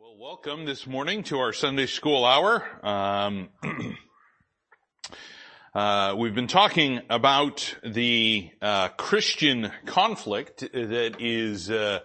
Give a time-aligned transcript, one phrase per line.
[0.00, 2.64] Well, welcome this morning to our Sunday school hour.
[2.86, 3.48] Um,
[5.74, 11.98] uh, we've been talking about the uh, Christian conflict that is uh,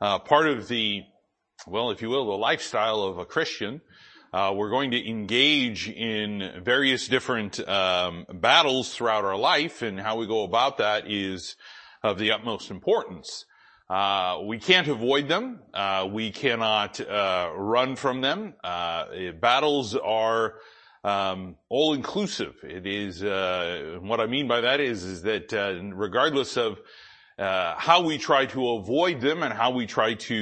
[0.00, 1.02] uh part of the,
[1.66, 3.80] well, if you will, the lifestyle of a Christian.
[4.32, 10.14] Uh, we're going to engage in various different um, battles throughout our life, and how
[10.14, 11.56] we go about that is
[12.04, 13.46] of the utmost importance.
[13.92, 15.60] Uh, we can't avoid them.
[15.74, 18.54] Uh, we cannot uh, run from them.
[18.64, 20.54] Uh, battles are
[21.04, 22.54] um, all inclusive.
[22.62, 25.52] It is uh, what I mean by that is is that
[25.94, 26.80] regardless of
[27.36, 30.34] how we try to avoid them and how we try to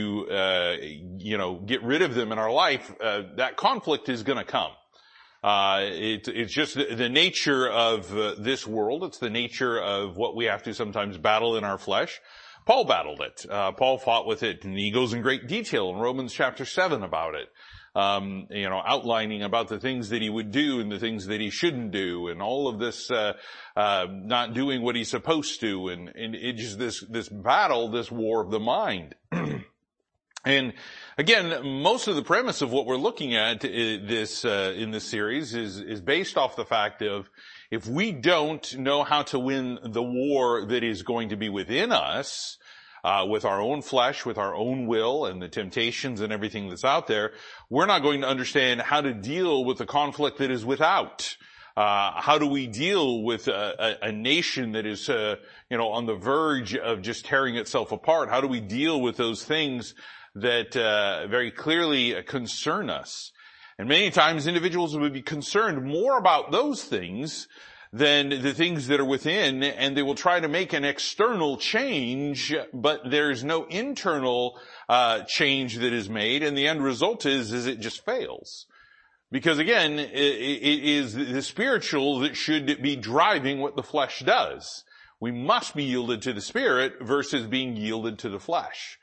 [1.19, 4.70] you know get rid of them in our life, that conflict is going to come.
[5.42, 9.03] It, it's just the nature of this world.
[9.03, 12.20] It's the nature of what we have to sometimes battle in our flesh.
[12.70, 13.45] Paul battled it.
[13.51, 17.02] Uh, Paul fought with it, and he goes in great detail in Romans chapter seven
[17.02, 17.48] about it.
[17.97, 21.41] Um, you know, outlining about the things that he would do and the things that
[21.41, 23.33] he shouldn't do, and all of this, uh,
[23.77, 28.08] uh, not doing what he's supposed to, and, and it's just this this battle, this
[28.08, 29.17] war of the mind.
[30.45, 30.73] and
[31.19, 35.11] again, most of the premise of what we're looking at uh, this uh, in this
[35.11, 37.28] series is is based off the fact of
[37.70, 41.91] if we don't know how to win the war that is going to be within
[41.92, 42.58] us,
[43.05, 46.84] uh, with our own flesh, with our own will and the temptations and everything that's
[46.84, 47.33] out there,
[47.69, 51.37] we're not going to understand how to deal with the conflict that is without.
[51.77, 55.37] Uh, how do we deal with a, a, a nation that is, uh,
[55.70, 58.29] you know, on the verge of just tearing itself apart?
[58.29, 59.95] How do we deal with those things
[60.35, 63.33] that uh, very clearly concern us?
[63.79, 67.48] And many times individuals would be concerned more about those things
[67.92, 72.55] than the things that are within and they will try to make an external change,
[72.72, 77.66] but there's no internal uh, change that is made and the end result is, is
[77.66, 78.66] it just fails.
[79.33, 84.84] Because again, it, it is the spiritual that should be driving what the flesh does.
[85.18, 88.98] We must be yielded to the spirit versus being yielded to the flesh.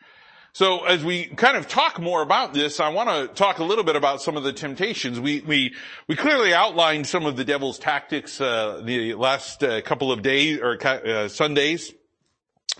[0.58, 3.84] So as we kind of talk more about this, I want to talk a little
[3.84, 5.20] bit about some of the temptations.
[5.20, 5.76] We we
[6.08, 10.58] we clearly outlined some of the devil's tactics uh, the last uh, couple of days
[10.60, 11.94] or uh, Sundays.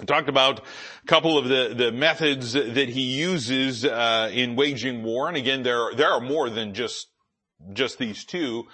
[0.08, 5.28] talked about a couple of the the methods that he uses uh, in waging war,
[5.28, 7.10] and again, there there are more than just
[7.74, 8.66] just these two.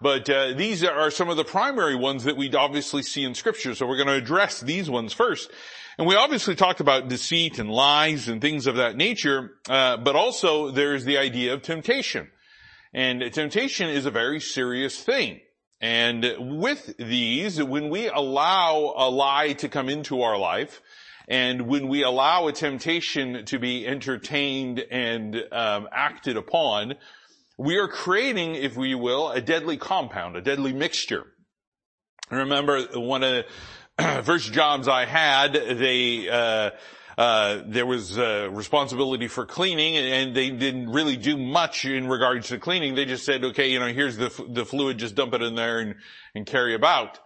[0.00, 3.74] But uh, these are some of the primary ones that we obviously see in Scripture.
[3.74, 5.50] So we're going to address these ones first.
[5.98, 10.16] And we obviously talked about deceit and lies and things of that nature, uh, but
[10.16, 12.30] also there's the idea of temptation.
[12.94, 15.40] And temptation is a very serious thing.
[15.80, 20.80] And with these, when we allow a lie to come into our life,
[21.28, 26.94] and when we allow a temptation to be entertained and um, acted upon,
[27.58, 31.26] we are creating, if we will, a deadly compound, a deadly mixture.
[32.30, 33.44] Remember one of
[34.22, 36.70] first jobs I had, they, uh,
[37.18, 42.48] uh, there was uh, responsibility for cleaning, and they didn't really do much in regards
[42.48, 42.94] to cleaning.
[42.94, 45.80] They just said, "Okay, you know, here's the the fluid, just dump it in there
[45.80, 45.96] and
[46.34, 47.18] and carry about."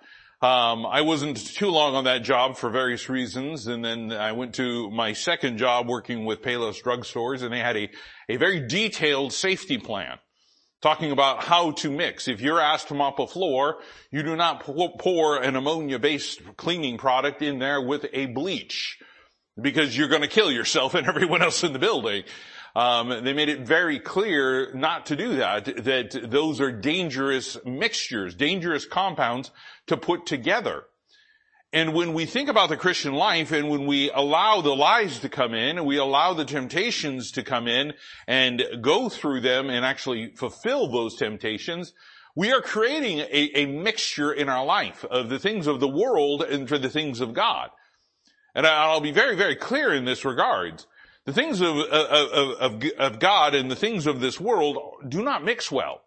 [0.43, 4.55] Um, I wasn't too long on that job for various reasons, and then I went
[4.57, 7.89] to my second job working with Payless drugstores, and they had a
[8.29, 10.19] a very detailed safety plan
[10.83, 12.29] talking about how to mix.
[12.29, 13.79] If you're asked to mop a floor,
[14.11, 18.99] you do not pour an ammonia-based cleaning product in there with a bleach
[19.61, 22.25] because you're going to kill yourself and everyone else in the building.
[22.75, 28.35] Um, they made it very clear not to do that, that those are dangerous mixtures,
[28.35, 29.51] dangerous compounds
[29.87, 30.85] to put together.
[31.77, 35.29] And when we think about the Christian life and when we allow the lies to
[35.29, 37.93] come in and we allow the temptations to come in
[38.27, 41.93] and go through them and actually fulfill those temptations,
[42.35, 46.41] we are creating a, a mixture in our life of the things of the world
[46.41, 47.69] and for the things of God.
[48.55, 50.83] And I'll be very, very clear in this regard.
[51.27, 55.45] The things of, of, of, of God and the things of this world do not
[55.45, 56.06] mix well.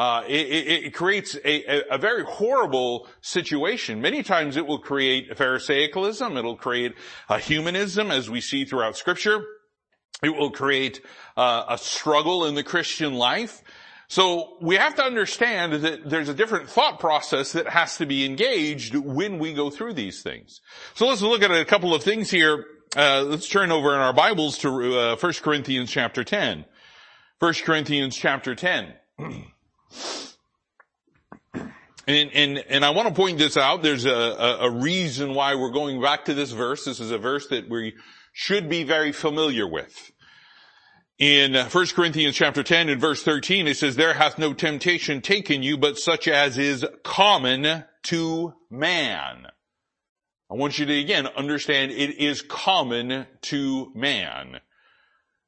[0.00, 4.00] Uh, it, it, creates a, a, very horrible situation.
[4.00, 6.38] Many times it will create Pharisaicalism.
[6.38, 6.94] It'll create
[7.28, 9.44] a humanism, as we see throughout Scripture.
[10.22, 11.02] It will create
[11.36, 13.62] uh, a struggle in the Christian life.
[14.08, 18.24] So we have to understand that there's a different thought process that has to be
[18.24, 20.62] engaged when we go through these things.
[20.94, 22.64] So let's look at a couple of things here.
[22.96, 26.64] Uh, let's turn over in our Bibles to uh, 1 Corinthians chapter 10.
[27.38, 28.94] 1 Corinthians chapter 10.
[32.06, 33.82] And, and, and I want to point this out.
[33.82, 34.10] There's a,
[34.60, 36.84] a, reason why we're going back to this verse.
[36.84, 37.94] This is a verse that we
[38.32, 40.10] should be very familiar with.
[41.18, 45.20] In uh, 1 Corinthians chapter 10 and verse 13, it says, there hath no temptation
[45.20, 49.46] taken you, but such as is common to man.
[50.50, 54.60] I want you to again understand it is common to man.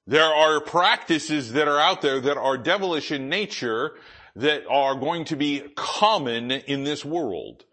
[0.06, 3.94] There are practices that are out there that are devilish in nature
[4.36, 7.64] that are going to be common in this world.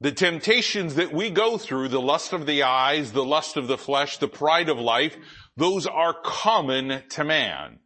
[0.00, 3.78] The temptations that we go through, the lust of the eyes, the lust of the
[3.78, 5.16] flesh, the pride of life,
[5.56, 7.80] those are common to man.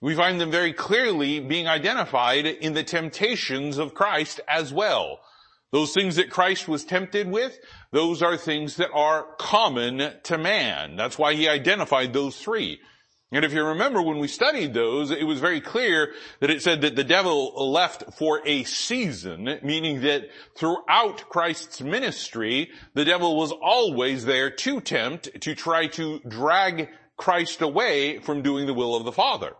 [0.00, 5.20] We find them very clearly being identified in the temptations of Christ as well.
[5.70, 7.56] Those things that Christ was tempted with,
[7.92, 10.96] those are things that are common to man.
[10.96, 12.80] That's why he identified those three.
[13.34, 16.82] And if you remember when we studied those, it was very clear that it said
[16.82, 23.50] that the devil left for a season, meaning that throughout Christ's ministry, the devil was
[23.50, 29.04] always there to tempt, to try to drag Christ away from doing the will of
[29.04, 29.54] the Father.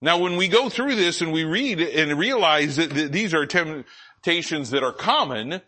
[0.00, 4.70] Now when we go through this and we read and realize that these are temptations
[4.70, 5.60] that are common,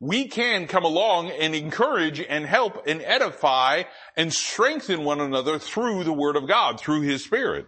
[0.00, 3.82] we can come along and encourage and help and edify
[4.16, 7.66] and strengthen one another through the Word of God, through His Spirit.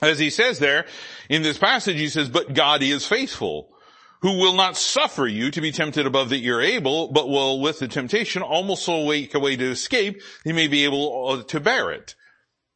[0.00, 0.86] As he says there
[1.28, 3.68] in this passage, he says, but God is faithful,
[4.20, 7.78] who will not suffer you to be tempted above that you're able, but will with
[7.78, 11.60] the temptation almost so make a way to escape, he may be able uh, to
[11.60, 12.16] bear it.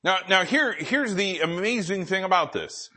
[0.05, 2.91] Now, now here, here's the amazing thing about this.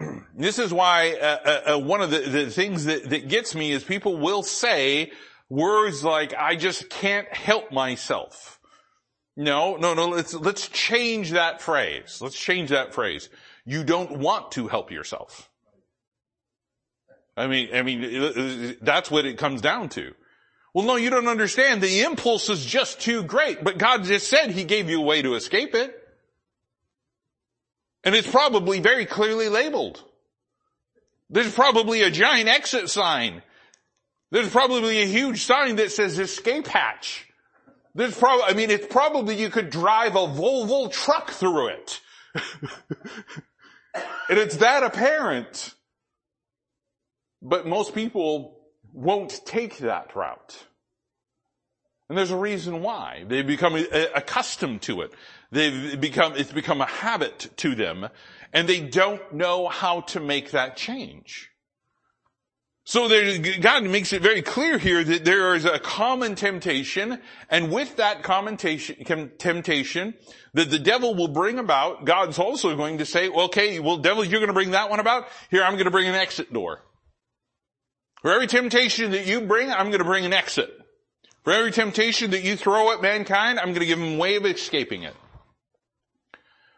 [0.36, 3.72] this is why uh, uh, uh, one of the, the things that, that gets me
[3.72, 5.12] is people will say
[5.48, 8.58] words like, I just can't help myself.
[9.36, 12.18] No, no, no, let's, let's change that phrase.
[12.20, 13.28] Let's change that phrase.
[13.64, 15.48] You don't want to help yourself.
[17.36, 20.12] I mean, I mean, that's what it comes down to.
[20.74, 21.80] Well, no, you don't understand.
[21.80, 25.22] The impulse is just too great, but God just said He gave you a way
[25.22, 25.99] to escape it.
[28.04, 30.02] And it's probably very clearly labeled.
[31.28, 33.42] There's probably a giant exit sign.
[34.30, 37.26] There's probably a huge sign that says escape hatch.
[37.94, 42.00] There's probably, I mean, it's probably you could drive a Volvo truck through it.
[44.28, 45.74] and it's that apparent.
[47.42, 48.58] But most people
[48.92, 50.66] won't take that route.
[52.08, 53.24] And there's a reason why.
[53.26, 53.76] They become
[54.14, 55.12] accustomed to it.
[55.52, 58.08] They've become, it's become a habit to them
[58.52, 61.50] and they don't know how to make that change.
[62.84, 67.70] So there, God makes it very clear here that there is a common temptation, and
[67.70, 70.14] with that common temptation
[70.54, 74.40] that the devil will bring about, God's also going to say, okay, well, devil, you're
[74.40, 75.28] going to bring that one about.
[75.50, 76.82] Here, I'm going to bring an exit door.
[78.22, 80.70] For every temptation that you bring, I'm going to bring an exit.
[81.44, 84.34] For every temptation that you throw at mankind, I'm going to give them a way
[84.34, 85.14] of escaping it.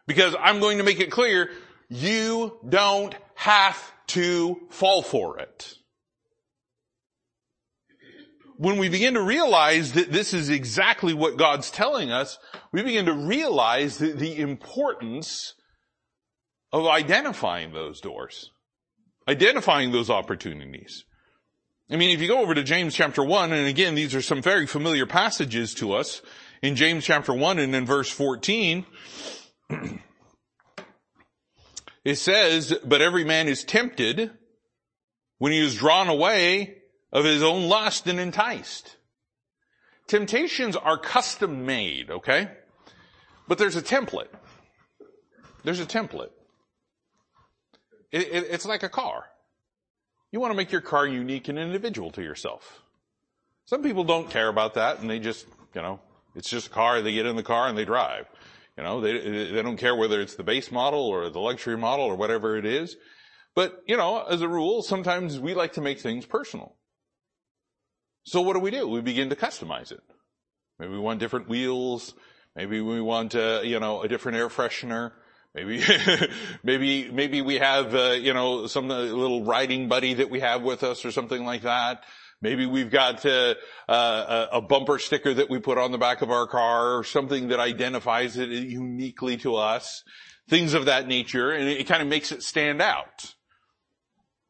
[0.07, 1.51] Because I'm going to make it clear,
[1.89, 5.75] you don't have to fall for it.
[8.57, 12.39] When we begin to realize that this is exactly what God's telling us,
[12.71, 15.55] we begin to realize the, the importance
[16.73, 18.51] of identifying those doors.
[19.29, 21.05] Identifying those opportunities.
[21.91, 24.41] I mean, if you go over to James chapter 1, and again, these are some
[24.41, 26.23] very familiar passages to us,
[26.63, 28.87] in James chapter 1 and in verse 14,
[32.05, 34.31] it says, but every man is tempted
[35.39, 36.79] when he is drawn away
[37.13, 38.97] of his own lust and enticed.
[40.07, 42.49] Temptations are custom made, okay?
[43.49, 44.29] But there's a template.
[45.65, 46.31] There's a template.
[48.11, 49.25] It, it, it's like a car.
[50.31, 52.83] You want to make your car unique and individual to yourself.
[53.67, 56.01] Some people don't care about that and they just, you know,
[56.35, 58.27] it's just a car, they get in the car and they drive.
[58.77, 62.07] You know, they, they don't care whether it's the base model or the luxury model
[62.07, 62.97] or whatever it is.
[63.55, 66.77] But, you know, as a rule, sometimes we like to make things personal.
[68.25, 68.89] So what do we do?
[68.89, 70.01] We begin to customize it.
[70.79, 72.15] Maybe we want different wheels.
[72.57, 75.13] Maybe we want, uh, you know, a different air freshener.
[75.55, 75.85] Maybe,
[76.63, 80.63] maybe, maybe we have, uh, you know, some uh, little riding buddy that we have
[80.63, 82.05] with us or something like that.
[82.43, 83.55] Maybe we've got uh,
[83.89, 87.49] uh, a bumper sticker that we put on the back of our car or something
[87.49, 90.03] that identifies it uniquely to us.
[90.49, 93.35] Things of that nature, and it kind of makes it stand out.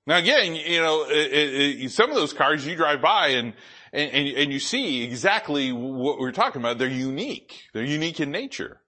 [0.06, 3.52] Now again, you know, it, it, some of those cars you drive by and,
[3.92, 6.78] and, and you see exactly what we're talking about.
[6.78, 7.60] They're unique.
[7.74, 8.80] They're unique in nature.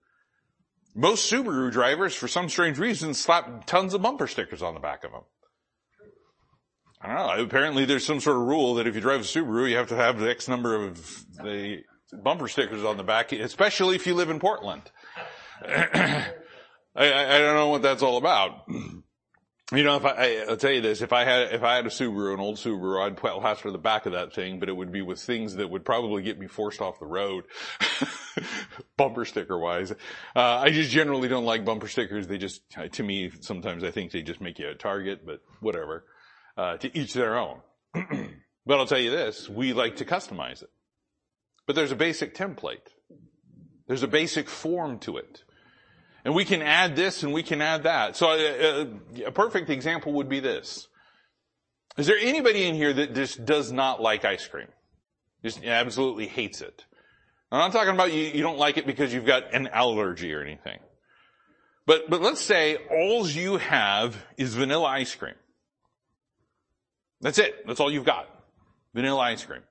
[0.95, 5.05] Most Subaru drivers, for some strange reason, slap tons of bumper stickers on the back
[5.05, 5.25] of them.
[7.05, 7.45] I don't know.
[7.45, 9.97] Apparently there's some sort of rule that if you drive a Subaru, you have to
[9.97, 11.83] have the X number of the
[12.23, 14.91] bumper stickers on the back, especially if you live in Portland.
[15.63, 16.25] I,
[16.97, 18.65] I, I don't know what that's all about.
[19.73, 21.91] You know, if I, I'll tell you this, if I had, if I had a
[21.91, 25.03] Subaru, an old Subaru, I'd plaster the back of that thing, but it would be
[25.03, 27.45] with things that would probably get me forced off the road.
[28.97, 29.91] bumper sticker wise.
[29.91, 29.95] Uh,
[30.37, 32.27] I just generally don't like bumper stickers.
[32.27, 36.05] They just, to me, sometimes I think they just make you a target, but whatever.
[36.57, 37.59] Uh, to each their own.
[37.95, 40.71] but I'll tell you this, we like to customize it.
[41.67, 42.87] But there's a basic template.
[43.89, 45.43] There's a basic form to it.
[46.25, 48.17] And we can add this and we can add that.
[48.17, 50.89] So a, uh, uh, a, perfect example would be this.
[51.99, 54.69] Is there anybody in here that just does not like ice cream?
[55.43, 56.85] Just absolutely hates it.
[57.53, 60.41] I'm not talking about you, you don't like it because you've got an allergy or
[60.41, 60.79] anything.
[61.87, 65.35] But, but let's say all you have is vanilla ice cream.
[67.25, 67.67] That's it.
[67.67, 68.29] That's all you've got.
[68.93, 69.63] Vanilla ice cream.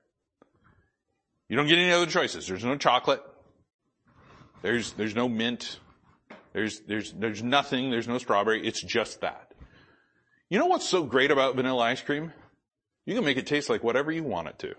[1.48, 2.48] You don't get any other choices.
[2.48, 3.22] There's no chocolate.
[4.62, 5.78] There's, there's no mint.
[6.52, 9.52] There's, there's, there's nothing, there's no strawberry, it's just that.
[10.50, 12.32] You know what's so great about vanilla ice cream?
[13.06, 14.74] You can make it taste like whatever you want it to.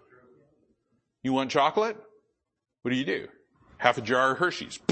[1.24, 1.96] You want chocolate?
[2.82, 3.30] What do you do?
[3.78, 4.80] Half a jar of Hershey's.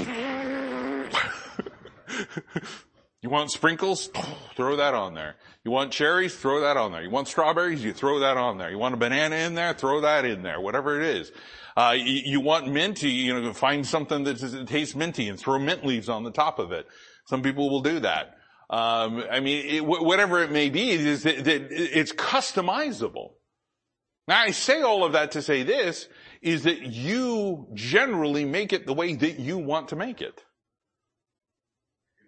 [3.24, 4.10] you want sprinkles?
[4.54, 5.36] Throw that on there.
[5.64, 6.34] You want cherries?
[6.34, 7.02] Throw that on there.
[7.02, 7.82] You want strawberries?
[7.82, 8.70] You throw that on there.
[8.70, 9.72] You want a banana in there?
[9.72, 10.60] Throw that in there.
[10.60, 11.32] Whatever it is.
[11.74, 15.86] Uh, you, you, want minty, you, know, find something that tastes minty and throw mint
[15.86, 16.86] leaves on the top of it.
[17.24, 18.36] Some people will do that.
[18.68, 23.30] Um, I mean, it, whatever it may be, it is that, that it's customizable.
[24.28, 26.08] Now I say all of that to say this,
[26.42, 30.44] is that you generally make it the way that you want to make it.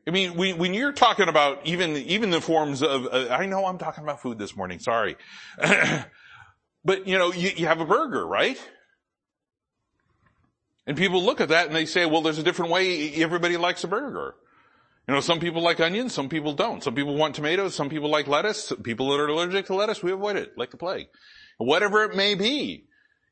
[0.07, 3.79] I mean, when you're talking about even, even the forms of, uh, I know I'm
[3.79, 5.17] talking about food this morning, sorry.
[6.85, 8.57] but you know, you, you have a burger, right?
[10.87, 13.83] And people look at that and they say, well, there's a different way everybody likes
[13.83, 14.37] a burger.
[15.09, 16.83] You know, some people like onions, some people don't.
[16.83, 18.73] Some people want tomatoes, some people like lettuce.
[18.85, 21.09] People that are allergic to lettuce, we avoid it like the plague.
[21.59, 22.85] Whatever it may be.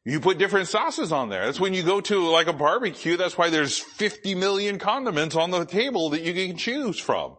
[0.04, 1.46] You put different sauces on there.
[1.46, 5.50] That's when you go to like a barbecue, that's why there's 50 million condiments on
[5.50, 7.37] the table that you can choose from.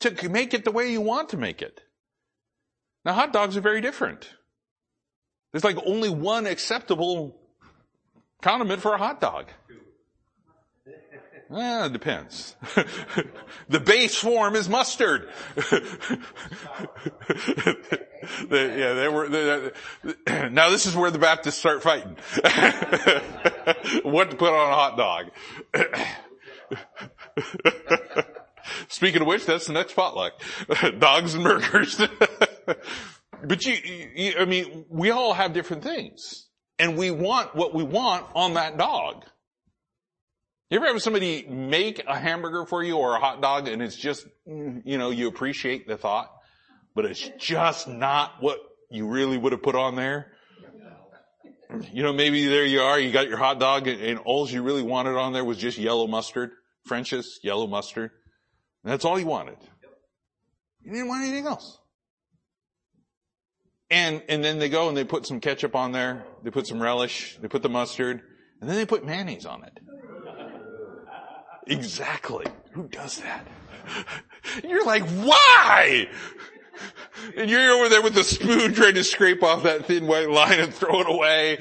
[0.00, 1.80] To make it the way you want to make it.
[3.04, 4.28] Now hot dogs are very different.
[5.52, 7.40] There's like only one acceptable
[8.42, 9.46] condiment for a hot dog?
[11.48, 12.56] Eh, it depends.
[13.68, 15.30] the base form is mustard.
[18.48, 19.28] the, yeah, they were.
[19.28, 19.70] They,
[20.24, 22.16] they, now this is where the Baptists start fighting.
[24.02, 25.26] what to put on a hot dog?
[28.88, 30.32] Speaking of which, that's the next potluck:
[30.98, 32.00] dogs and burgers.
[33.44, 33.74] but you,
[34.14, 36.46] you, I mean, we all have different things
[36.78, 39.24] and we want what we want on that dog.
[40.70, 43.96] You ever have somebody make a hamburger for you or a hot dog and it's
[43.96, 46.30] just, you know, you appreciate the thought,
[46.96, 48.58] but it's just not what
[48.90, 50.32] you really would have put on there?
[51.92, 54.62] You know, maybe there you are, you got your hot dog and, and all you
[54.62, 56.52] really wanted on there was just yellow mustard,
[56.86, 58.12] French's yellow mustard.
[58.82, 59.58] That's all you wanted.
[60.82, 61.78] You didn't want anything else.
[63.90, 66.24] And, and then they go and they put some ketchup on there.
[66.44, 67.36] They put some relish.
[67.40, 68.22] They put the mustard.
[68.60, 69.78] And then they put mayonnaise on it.
[71.66, 72.46] Exactly.
[72.72, 73.46] Who does that?
[74.64, 76.08] You're like, why?
[77.36, 80.60] And you're over there with the spoon trying to scrape off that thin white line
[80.60, 81.58] and throw it away.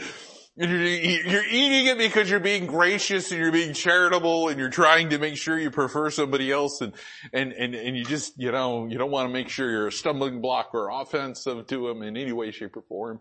[0.57, 5.09] You're, you're eating it because you're being gracious and you're being charitable and you're trying
[5.09, 6.93] to make sure you prefer somebody else and,
[7.33, 9.91] and, and, and you just, you know, you don't want to make sure you're a
[9.91, 13.19] stumbling block or offensive to them in any way, shape or form.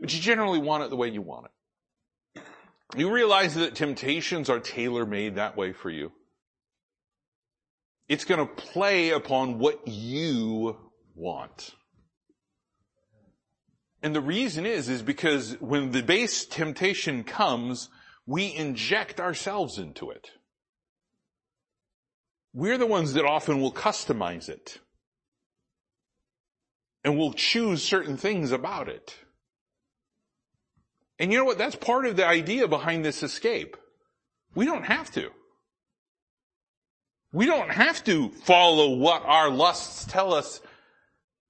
[0.00, 2.42] But you generally want it the way you want it.
[2.96, 6.12] You realize that temptations are tailor-made that way for you.
[8.10, 10.76] It's going to play upon what you
[11.14, 11.76] want.
[14.02, 17.88] And the reason is, is because when the base temptation comes,
[18.26, 20.32] we inject ourselves into it.
[22.52, 24.78] We're the ones that often will customize it.
[27.04, 29.14] And will choose certain things about it.
[31.20, 31.58] And you know what?
[31.58, 33.76] That's part of the idea behind this escape.
[34.56, 35.30] We don't have to.
[37.32, 40.60] We don't have to follow what our lusts tell us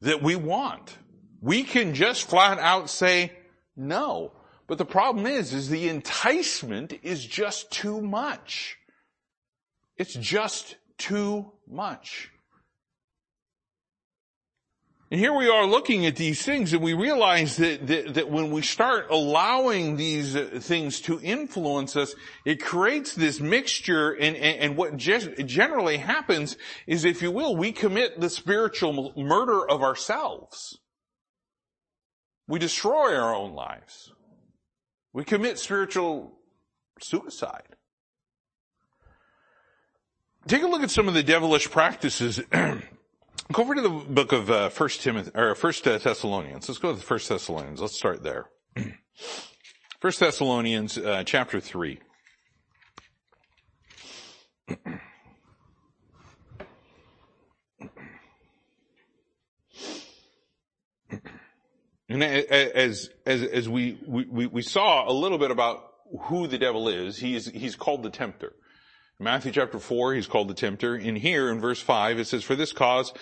[0.03, 0.97] that we want.
[1.41, 3.33] We can just flat out say
[3.77, 4.33] no.
[4.67, 8.77] But the problem is, is the enticement is just too much.
[9.97, 12.31] It's just too much.
[15.11, 18.53] And here we are looking at these things and we realize that, that, that, when
[18.53, 22.15] we start allowing these uh, things to influence us,
[22.45, 27.73] it creates this mixture and, and, and what generally happens is, if you will, we
[27.73, 30.79] commit the spiritual murder of ourselves.
[32.47, 34.13] We destroy our own lives.
[35.13, 36.39] We commit spiritual
[37.01, 37.75] suicide.
[40.47, 42.41] Take a look at some of the devilish practices
[43.53, 46.69] Go over to the book of uh, First Timothy or First uh, Thessalonians.
[46.69, 47.81] Let's go to the First Thessalonians.
[47.81, 48.47] Let's start there.
[50.01, 51.99] First Thessalonians uh, chapter three.
[62.09, 65.93] And as as as we we we saw a little bit about
[66.23, 68.53] who the devil is, he's he's called the tempter.
[69.23, 70.97] Matthew chapter 4, he's called the tempter.
[70.97, 73.13] In here, in verse 5, it says, For this cause,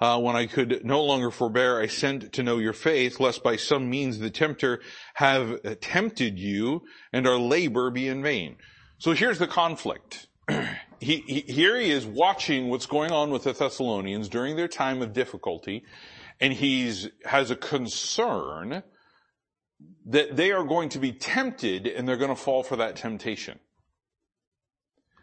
[0.00, 3.56] uh, when I could no longer forbear, I sent to know your faith, lest by
[3.56, 4.82] some means the tempter
[5.14, 8.56] have tempted you, and our labor be in vain.
[8.98, 10.26] So here's the conflict.
[11.00, 15.00] he, he, here he is watching what's going on with the Thessalonians during their time
[15.00, 15.84] of difficulty,
[16.38, 18.82] and he's, has a concern
[20.04, 23.58] that they are going to be tempted and they're going to fall for that temptation.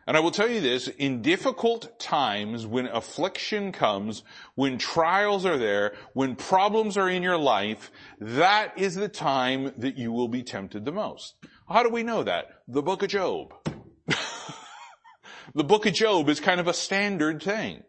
[0.06, 4.24] And I will tell you this, in difficult times, when affliction comes,
[4.56, 9.98] when trials are there, when problems are in your life, that is the time that
[9.98, 11.36] you will be tempted the most.
[11.70, 12.48] How do we know that?
[12.68, 13.54] The book of Job.
[15.56, 17.84] the book of Job is kind of a standard thing.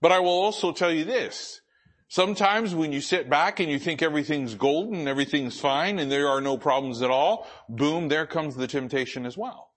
[0.00, 1.60] But I will also tell you this.
[2.06, 6.40] Sometimes when you sit back and you think everything's golden, everything's fine, and there are
[6.40, 9.71] no problems at all, boom, there comes the temptation as well.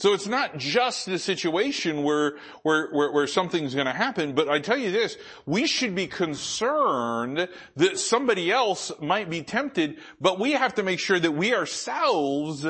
[0.00, 4.58] So it's not just the situation where, where, where, where something's gonna happen, but I
[4.58, 10.52] tell you this, we should be concerned that somebody else might be tempted, but we
[10.52, 12.64] have to make sure that we ourselves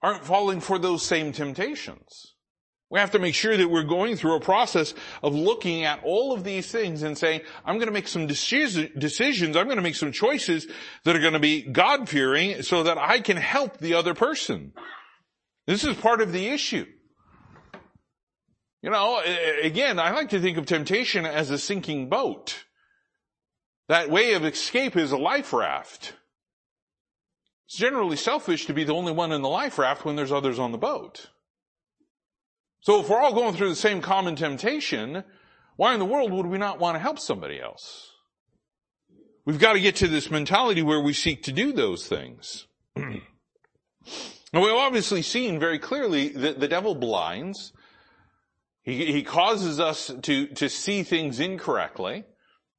[0.00, 2.36] aren't falling for those same temptations.
[2.88, 6.32] We have to make sure that we're going through a process of looking at all
[6.32, 9.96] of these things and saying, I'm going to make some decisions, I'm going to make
[9.96, 10.68] some choices
[11.04, 14.72] that are going to be God-fearing so that I can help the other person.
[15.68, 16.86] This is part of the issue.
[18.80, 19.20] You know,
[19.62, 22.64] again, I like to think of temptation as a sinking boat.
[23.88, 26.14] That way of escape is a life raft.
[27.66, 30.58] It's generally selfish to be the only one in the life raft when there's others
[30.58, 31.26] on the boat.
[32.80, 35.22] So if we're all going through the same common temptation,
[35.76, 38.10] why in the world would we not want to help somebody else?
[39.44, 42.66] We've got to get to this mentality where we seek to do those things.
[44.52, 47.72] Now we've obviously seen very clearly that the devil blinds.
[48.82, 52.24] He, he causes us to, to see things incorrectly.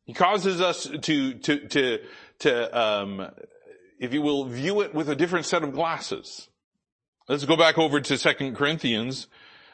[0.05, 1.99] He causes us to, to, to,
[2.39, 3.29] to, um,
[3.99, 6.49] if you will, view it with a different set of glasses.
[7.27, 9.27] Let's go back over to Second Corinthians,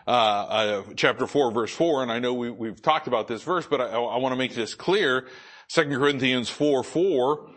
[0.05, 3.65] uh, uh, chapter 4, verse 4, and I know we, have talked about this verse,
[3.65, 5.27] but I, I want to make this clear.
[5.69, 7.49] Second Corinthians 4, 4,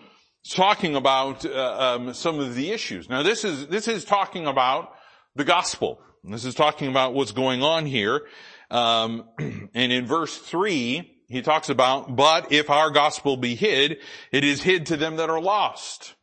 [0.55, 3.09] talking about uh, um, some of the issues.
[3.09, 4.95] Now this is this is talking about
[5.35, 6.01] the gospel.
[6.25, 8.27] This is talking about what's going on here.
[8.71, 9.25] Um,
[9.75, 13.99] and in verse three, he talks about, but if our gospel be hid,
[14.33, 16.15] it is hid to them that are lost.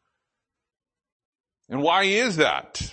[1.70, 2.92] And why is that?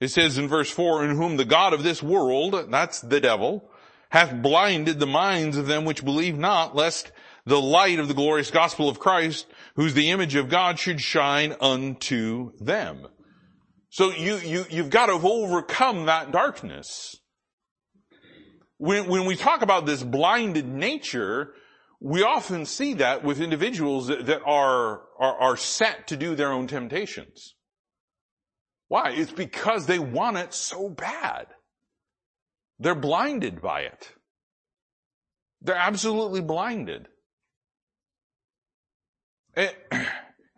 [0.00, 3.70] It says in verse four, in whom the God of this world, that's the devil,
[4.08, 7.12] hath blinded the minds of them which believe not, lest
[7.44, 11.54] the light of the glorious gospel of Christ, who's the image of God, should shine
[11.60, 13.06] unto them.
[13.90, 17.16] So you, you, you've got to overcome that darkness.
[18.78, 21.54] When, when we talk about this blinded nature,
[22.00, 26.52] we often see that with individuals that, that are, are, are set to do their
[26.52, 27.54] own temptations.
[28.88, 29.10] Why?
[29.10, 31.46] It's because they want it so bad.
[32.78, 34.12] They're blinded by it.
[35.60, 37.06] They're absolutely blinded.
[39.56, 40.06] Eh, have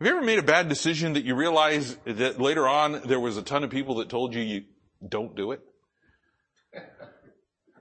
[0.01, 3.43] you ever made a bad decision that you realize that later on there was a
[3.43, 4.65] ton of people that told you you
[5.07, 5.63] don't do it?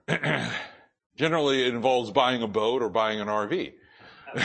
[1.17, 3.74] Generally it involves buying a boat or buying an RV.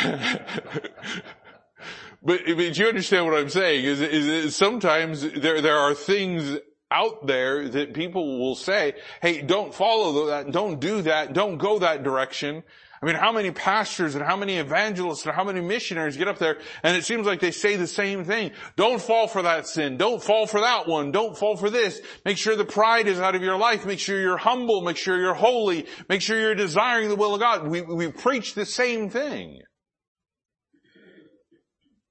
[2.22, 6.59] but, but you understand what I'm saying is, is, is sometimes there, there are things
[6.90, 11.79] out there that people will say, hey, don't follow that, don't do that, don't go
[11.79, 12.64] that direction.
[13.02, 16.38] I mean, how many pastors and how many evangelists and how many missionaries get up
[16.38, 18.52] there and it seems like they say the same thing.
[18.76, 19.96] Don't fall for that sin.
[19.96, 21.12] Don't fall for that one.
[21.12, 22.00] Don't fall for this.
[22.24, 23.85] Make sure the pride is out of your life.
[23.85, 24.80] Make sure you're humble.
[24.80, 25.87] Make sure you're holy.
[26.09, 27.68] Make sure you're desiring the will of God.
[27.68, 29.61] We, we preach the same thing.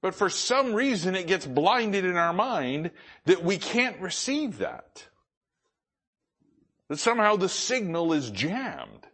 [0.02, 2.92] But for some reason it gets blinded in our mind
[3.24, 5.08] that we can't receive that.
[6.88, 9.06] That somehow the signal is jammed.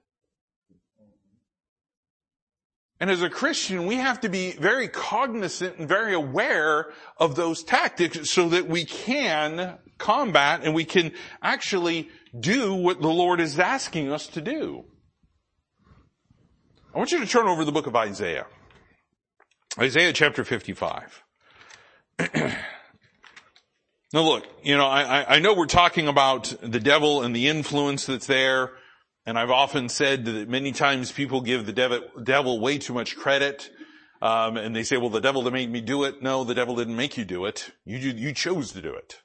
[3.03, 7.65] And as a Christian, we have to be very cognizant and very aware of those
[7.65, 11.11] tactics so that we can combat and we can
[11.43, 14.85] actually do what the Lord is asking us to do.
[16.95, 18.47] I want you to turn over the book of Isaiah.
[19.77, 21.25] Isaiah chapter 55.
[22.37, 22.55] now
[24.13, 28.29] look, you know, I, I know we're talking about the devil and the influence that's
[28.29, 28.71] there.
[29.25, 33.71] And I've often said that many times people give the devil, way too much credit.
[34.21, 36.23] Um, and they say, well, the devil that made me do it.
[36.23, 37.71] No, the devil didn't make you do it.
[37.85, 39.21] You, you chose to do it.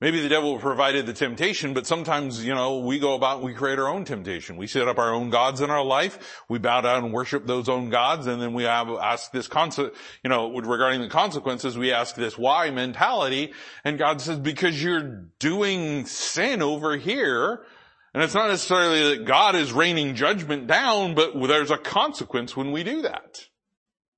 [0.00, 3.78] Maybe the devil provided the temptation, but sometimes, you know, we go about, we create
[3.78, 4.56] our own temptation.
[4.56, 6.42] We set up our own gods in our life.
[6.48, 8.26] We bow down and worship those own gods.
[8.26, 9.94] And then we have, ask this concept,
[10.24, 13.52] you know, regarding the consequences, we ask this why mentality.
[13.84, 17.66] And God says, because you're doing sin over here,
[18.12, 22.72] and it's not necessarily that God is raining judgment down, but there's a consequence when
[22.72, 23.46] we do that.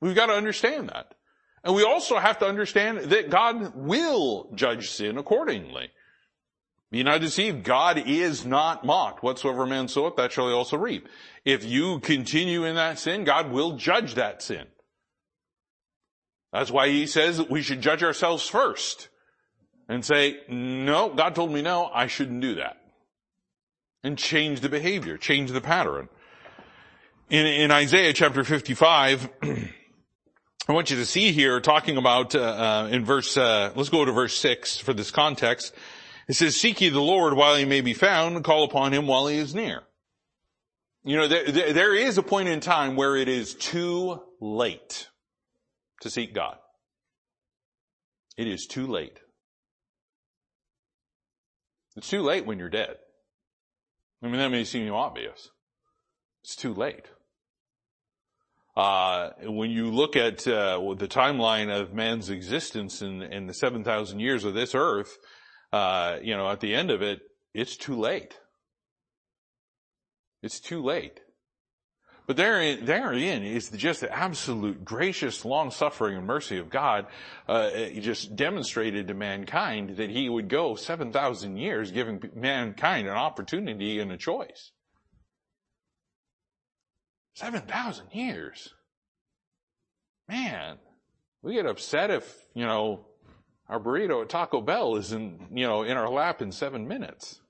[0.00, 1.14] We've got to understand that.
[1.62, 5.90] And we also have to understand that God will judge sin accordingly.
[6.90, 9.22] Be not deceived, God is not mocked.
[9.22, 11.08] Whatsoever man soweth, that shall he also reap.
[11.44, 14.66] If you continue in that sin, God will judge that sin.
[16.52, 19.08] That's why he says that we should judge ourselves first
[19.88, 22.81] and say, no, God told me no, I shouldn't do that
[24.02, 26.08] and change the behavior, change the pattern.
[27.30, 32.88] In, in Isaiah chapter 55, I want you to see here talking about, uh, uh,
[32.90, 35.74] in verse, uh, let's go to verse 6 for this context.
[36.28, 39.26] It says, seek ye the Lord while he may be found, call upon him while
[39.26, 39.82] he is near.
[41.04, 45.08] You know, there, there, there is a point in time where it is too late
[46.02, 46.58] to seek God.
[48.36, 49.18] It is too late.
[51.96, 52.96] It's too late when you're dead.
[54.22, 55.50] I mean, that may seem obvious.
[56.44, 57.06] It's too late.
[58.76, 64.20] Uh, when you look at uh, the timeline of man's existence in, in the 7,000
[64.20, 65.18] years of this earth,
[65.72, 67.20] uh, you know, at the end of it,
[67.52, 68.38] it's too late.
[70.42, 71.20] It's too late.
[72.26, 77.06] But therein, therein is just the absolute gracious long suffering and mercy of God,
[77.48, 83.98] uh, just demonstrated to mankind that he would go 7,000 years giving mankind an opportunity
[83.98, 84.70] and a choice.
[87.34, 88.72] 7,000 years.
[90.28, 90.78] Man,
[91.42, 93.06] we get upset if, you know,
[93.68, 97.41] our burrito at Taco Bell is in, you know, in our lap in seven minutes.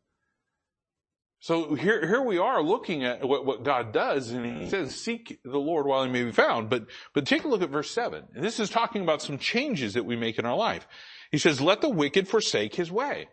[1.43, 5.41] So here, here we are looking at what, what God does, and he says, seek
[5.45, 6.71] the Lord while he may be found.
[6.71, 8.23] But, but take a look at verse 7.
[8.37, 10.87] And this is talking about some changes that we make in our life.
[11.33, 13.27] He says, let the wicked forsake his way.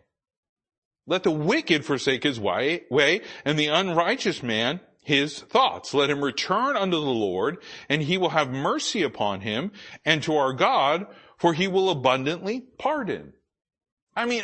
[1.06, 5.94] Let the wicked forsake his way, way, and the unrighteous man his thoughts.
[5.94, 9.70] Let him return unto the Lord, and he will have mercy upon him,
[10.04, 11.06] and to our God,
[11.38, 13.34] for he will abundantly pardon.
[14.16, 14.42] I mean,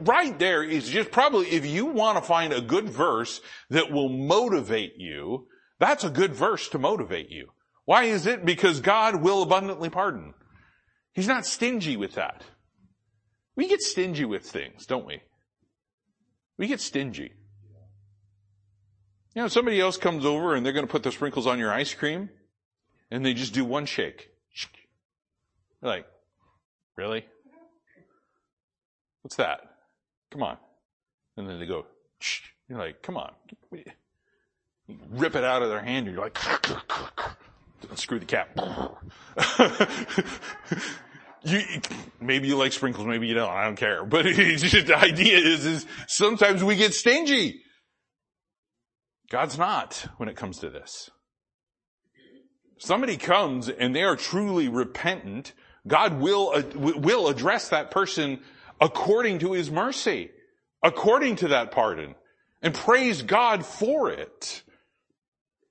[0.00, 4.08] right there is just probably, if you want to find a good verse that will
[4.08, 5.46] motivate you,
[5.78, 7.48] that's a good verse to motivate you.
[7.84, 8.44] Why is it?
[8.44, 10.34] Because God will abundantly pardon.
[11.12, 12.42] He's not stingy with that.
[13.56, 15.22] We get stingy with things, don't we?
[16.58, 17.32] We get stingy.
[19.34, 21.72] You know, somebody else comes over and they're going to put the sprinkles on your
[21.72, 22.30] ice cream
[23.10, 24.28] and they just do one shake.
[25.80, 26.06] You're like,
[26.96, 27.24] really?
[29.28, 29.60] What's that?
[30.30, 30.56] Come on.
[31.36, 31.84] And then they go,
[32.18, 32.40] Shh.
[32.66, 33.30] you're like, come on.
[33.70, 33.84] You
[35.10, 36.38] rip it out of their hand and you're like,
[37.96, 38.56] screw the cap.
[41.44, 41.60] you,
[42.22, 44.02] maybe you like sprinkles, maybe you don't, I don't care.
[44.02, 47.60] But just, the idea is, is sometimes we get stingy.
[49.30, 51.10] God's not when it comes to this.
[52.78, 55.52] Somebody comes and they are truly repentant,
[55.86, 58.40] God will, uh, will address that person
[58.80, 60.30] according to his mercy,
[60.82, 62.14] according to that pardon,
[62.62, 64.62] and praise God for it.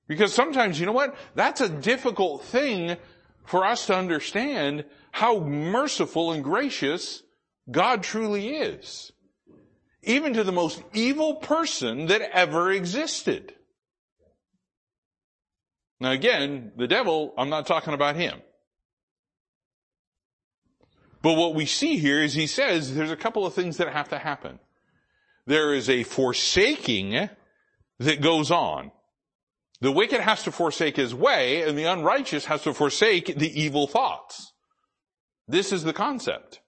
[0.07, 1.15] Because sometimes, you know what?
[1.35, 2.97] That's a difficult thing
[3.45, 7.23] for us to understand how merciful and gracious
[7.69, 9.11] God truly is.
[10.03, 13.53] Even to the most evil person that ever existed.
[15.99, 18.41] Now again, the devil, I'm not talking about him.
[21.27, 24.07] But what we see here is he says there's a couple of things that have
[24.11, 24.59] to happen.
[25.45, 27.29] There is a forsaking
[27.99, 28.93] that goes on.
[29.81, 33.87] The wicked has to forsake his way and the unrighteous has to forsake the evil
[33.87, 34.53] thoughts.
[35.49, 36.61] This is the concept.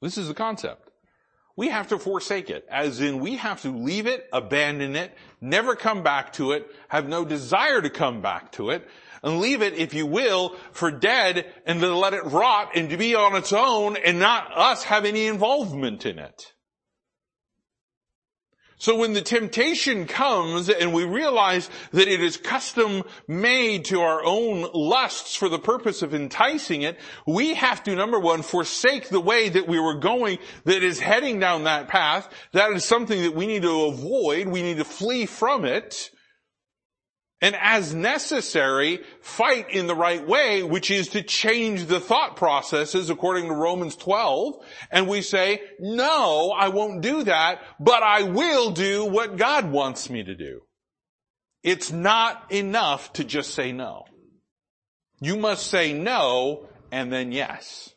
[0.00, 0.88] This is the concept.
[1.54, 5.76] We have to forsake it, as in we have to leave it, abandon it, never
[5.76, 8.88] come back to it, have no desire to come back to it,
[9.22, 12.96] and leave it, if you will, for dead and to let it rot and to
[12.96, 16.52] be on its own and not us have any involvement in it.
[18.82, 24.24] So when the temptation comes and we realize that it is custom made to our
[24.24, 29.20] own lusts for the purpose of enticing it, we have to, number one, forsake the
[29.20, 32.28] way that we were going that is heading down that path.
[32.54, 34.48] That is something that we need to avoid.
[34.48, 36.10] We need to flee from it
[37.42, 43.10] and as necessary, fight in the right way, which is to change the thought processes
[43.10, 44.64] according to Romans 12.
[44.92, 50.08] And we say, no, I won't do that, but I will do what God wants
[50.08, 50.60] me to do.
[51.64, 54.04] It's not enough to just say no.
[55.20, 57.91] You must say no and then yes.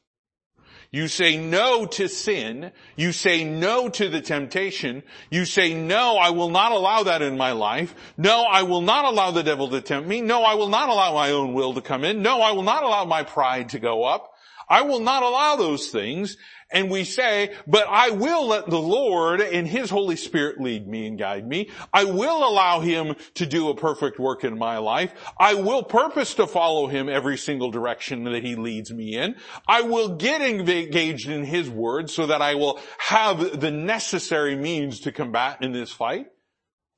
[0.96, 2.72] You say no to sin.
[2.96, 5.04] You say no to the temptation.
[5.30, 7.94] You say no, I will not allow that in my life.
[8.16, 10.22] No, I will not allow the devil to tempt me.
[10.22, 12.22] No, I will not allow my own will to come in.
[12.22, 14.36] No, I will not allow my pride to go up.
[14.70, 16.38] I will not allow those things
[16.76, 21.08] and we say, but I will let the Lord and His Holy Spirit lead me
[21.08, 21.72] and guide me.
[21.94, 25.14] I will allow Him to do a perfect work in my life.
[25.40, 29.38] I will purpose to follow Him every single direction that He leads me in.
[29.68, 35.00] I will get engaged in His Word so that I will have the necessary means
[35.02, 36.28] to combat in this fight.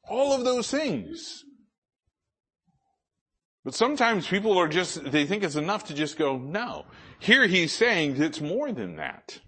[0.10, 1.44] All of those things.
[3.64, 6.86] But sometimes people are just, they think it's enough to just go, no.
[7.20, 9.40] Here he's saying it's more than that.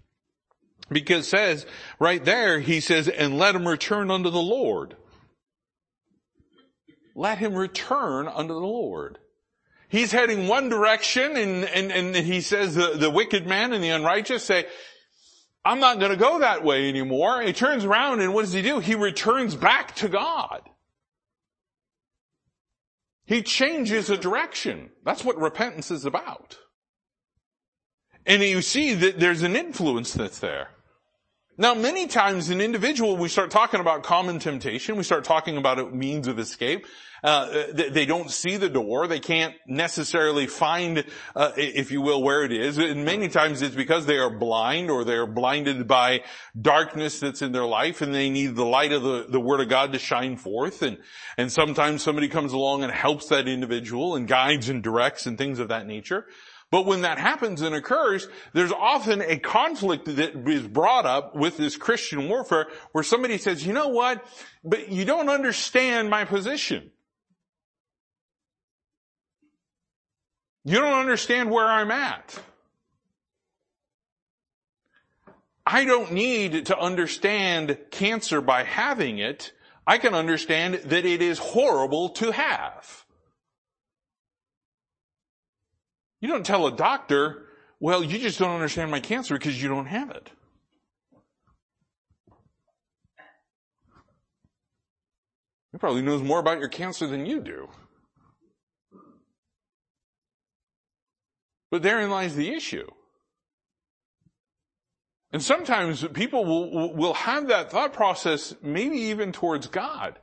[0.90, 1.66] Because says,
[1.98, 4.96] right there, he says, and let him return unto the Lord.
[7.14, 9.18] Let him return unto the Lord.
[9.88, 13.88] He's heading one direction and, and, and he says the, the wicked man and the
[13.88, 14.66] unrighteous say,
[15.64, 17.42] I'm not going to go that way anymore.
[17.42, 18.78] He turns around and what does he do?
[18.78, 20.62] He returns back to God.
[23.26, 24.90] He changes a direction.
[25.04, 26.58] That's what repentance is about.
[28.26, 30.70] And you see that there's an influence that's there.
[31.60, 34.96] Now, many times an individual, we start talking about common temptation.
[34.96, 36.86] We start talking about means of escape.
[37.22, 39.06] Uh, they don't see the door.
[39.06, 41.04] They can't necessarily find,
[41.36, 42.78] uh, if you will, where it is.
[42.78, 46.22] And many times it's because they are blind or they're blinded by
[46.58, 49.68] darkness that's in their life and they need the light of the, the Word of
[49.68, 50.80] God to shine forth.
[50.80, 50.96] And,
[51.36, 55.58] and sometimes somebody comes along and helps that individual and guides and directs and things
[55.58, 56.24] of that nature.
[56.70, 61.56] But when that happens and occurs, there's often a conflict that is brought up with
[61.56, 64.24] this Christian warfare where somebody says, you know what?
[64.62, 66.92] But you don't understand my position.
[70.64, 72.38] You don't understand where I'm at.
[75.66, 79.52] I don't need to understand cancer by having it.
[79.86, 82.99] I can understand that it is horrible to have.
[86.20, 87.46] You don't tell a doctor,
[87.78, 90.30] well, you just don't understand my cancer because you don't have it.
[95.72, 97.68] He probably knows more about your cancer than you do.
[101.70, 102.88] But therein lies the issue.
[105.32, 110.18] And sometimes people will, will have that thought process, maybe even towards God.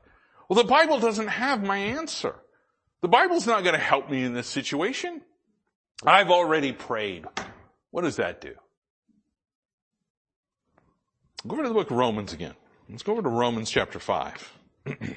[0.50, 2.36] Well, the Bible doesn't have my answer.
[3.02, 5.22] The Bible's not going to help me in this situation.
[6.06, 7.26] I've already prayed.
[7.92, 8.54] What does that do?
[11.48, 12.56] Go over to the book of Romans again.
[12.90, 14.54] Let's go over to Romans chapter 5.
[14.86, 15.16] and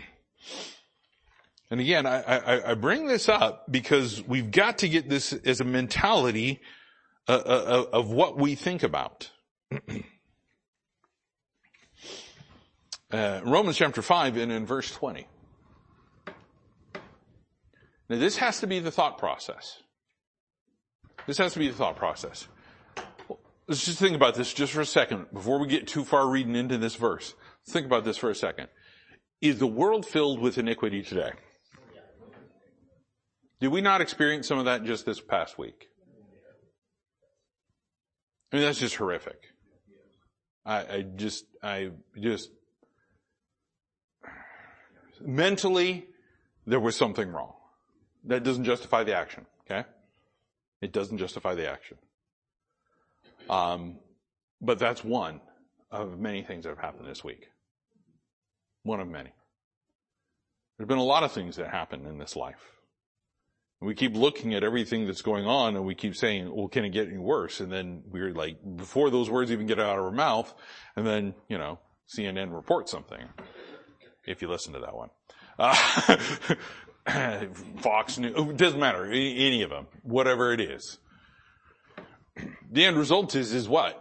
[1.70, 5.64] again, I, I, I, bring this up because we've got to get this as a
[5.64, 6.60] mentality
[7.28, 9.30] uh, uh, of what we think about.
[13.12, 15.26] uh, Romans chapter 5 and in verse 20.
[18.08, 19.80] Now this has to be the thought process.
[21.30, 22.48] This has to be the thought process.
[23.68, 26.56] Let's just think about this just for a second before we get too far reading
[26.56, 27.34] into this verse.
[27.68, 28.66] Think about this for a second.
[29.40, 31.30] Is the world filled with iniquity today?
[33.60, 35.86] Did we not experience some of that just this past week?
[38.52, 39.40] I mean, that's just horrific.
[40.66, 41.90] I, I just, I
[42.20, 42.50] just,
[45.20, 46.06] mentally,
[46.66, 47.52] there was something wrong.
[48.24, 49.46] That doesn't justify the action?
[50.80, 51.98] It doesn't justify the action.
[53.48, 53.98] Um,
[54.60, 55.40] but that's one
[55.90, 57.48] of many things that have happened this week.
[58.82, 59.32] One of many.
[60.76, 62.70] There's been a lot of things that happen in this life.
[63.82, 66.90] We keep looking at everything that's going on and we keep saying, well, can it
[66.90, 67.60] get any worse?
[67.60, 70.52] And then we're like, before those words even get out of our mouth,
[70.96, 71.78] and then, you know,
[72.14, 73.22] CNN reports something.
[74.26, 75.08] If you listen to that one.
[75.58, 76.16] Uh,
[77.80, 80.98] Fox News, it doesn't matter, any of them, whatever it is.
[82.70, 84.00] The end result is, is what?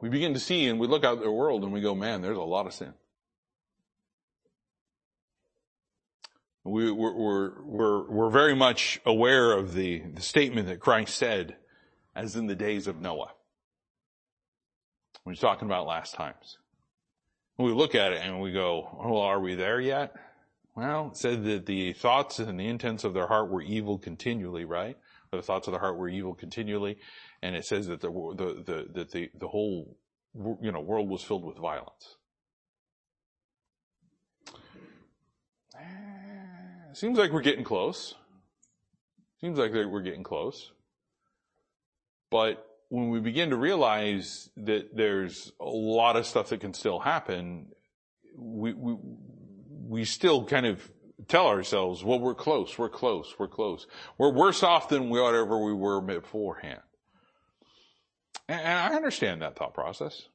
[0.00, 2.22] We begin to see and we look out at the world and we go, man,
[2.22, 2.94] there's a lot of sin.
[6.64, 11.56] We, are we're, we're, we're very much aware of the, the statement that Christ said,
[12.16, 13.32] as in the days of Noah.
[15.26, 16.58] We were talking about last times.
[17.58, 20.14] We look at it and we go, well, are we there yet?
[20.76, 24.64] Well, it said that the thoughts and the intents of their heart were evil continually,
[24.64, 24.96] right?
[25.30, 26.98] The thoughts of the heart were evil continually.
[27.42, 29.96] And it says that the, the, the, that the, the whole,
[30.60, 32.16] you know, world was filled with violence.
[35.78, 38.14] Eh, seems like we're getting close.
[39.40, 40.72] Seems like we're getting close.
[42.30, 46.98] But when we begin to realize that there's a lot of stuff that can still
[46.98, 47.66] happen,
[48.36, 48.96] we, we,
[49.88, 50.90] we still kind of
[51.28, 53.86] tell ourselves, well, we're close, we're close, we're close.
[54.18, 56.80] We're worse off than whatever we were beforehand.
[58.48, 60.28] And I understand that thought process.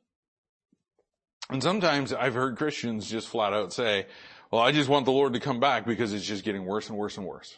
[1.50, 4.08] And sometimes I've heard Christians just flat out say,
[4.52, 6.98] well, I just want the Lord to come back because it's just getting worse and
[6.98, 7.56] worse and worse.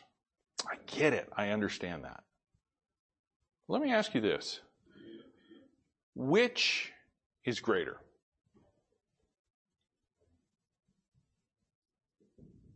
[0.66, 1.30] I get it.
[1.36, 2.24] I understand that.
[3.68, 4.60] Let me ask you this.
[6.16, 6.92] Which
[7.46, 7.98] is greater?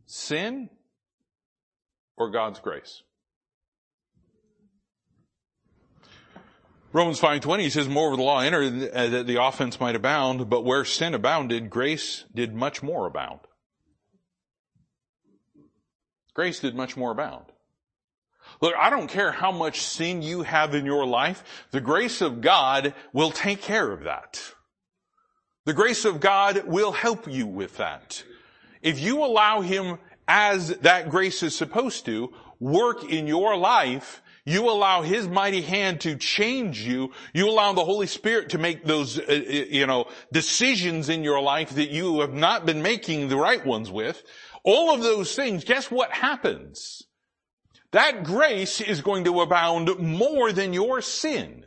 [0.06, 0.70] Sin
[2.16, 3.02] or God's grace?
[6.92, 10.84] Romans 5.20 says, Moreover the law entered uh, that the offense might abound, but where
[10.84, 13.40] sin abounded, grace did much more abound.
[16.32, 17.44] Grace did much more abound.
[18.62, 22.40] Look, I don't care how much sin you have in your life, the grace of
[22.40, 24.40] God will take care of that.
[25.64, 28.22] The grace of God will help you with that.
[28.86, 34.70] If you allow Him, as that grace is supposed to, work in your life, you
[34.70, 37.10] allow His mighty hand to change you.
[37.34, 41.42] You allow the Holy Spirit to make those, uh, uh you know, decisions in your
[41.42, 44.22] life that you have not been making the right ones with
[44.62, 47.02] all of those things, guess what happens?
[47.90, 51.65] That grace is going to abound more than your sin.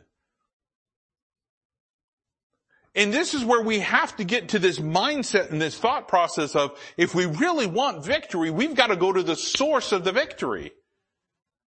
[3.00, 6.54] And this is where we have to get to this mindset and this thought process
[6.54, 10.12] of if we really want victory, we've got to go to the source of the
[10.12, 10.72] victory.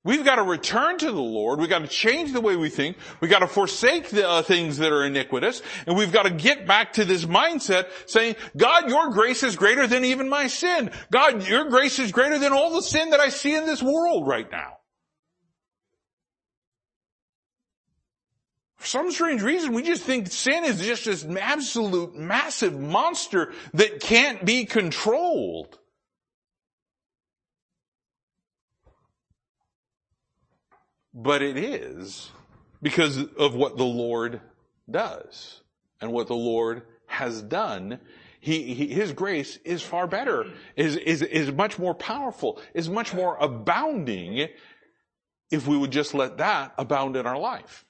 [0.03, 1.59] We've got to return to the Lord.
[1.59, 2.97] We've got to change the way we think.
[3.19, 5.63] We've got to forsake the uh, things that are iniquitous.
[5.87, 9.87] And we've got to get back to this mindset saying, God, your grace is greater
[9.87, 10.91] than even my sin.
[11.11, 14.27] God, your grace is greater than all the sin that I see in this world
[14.27, 14.77] right now.
[18.83, 24.01] For some strange reason, we just think sin is just this absolute massive monster that
[24.01, 25.79] can't be controlled.
[31.13, 32.31] but it is
[32.81, 34.41] because of what the Lord
[34.89, 35.61] does
[36.01, 37.99] and what the Lord has done.
[38.39, 43.13] He, he, his grace is far better, is, is, is much more powerful, is much
[43.13, 44.49] more abounding
[45.51, 47.85] if we would just let that abound in our life.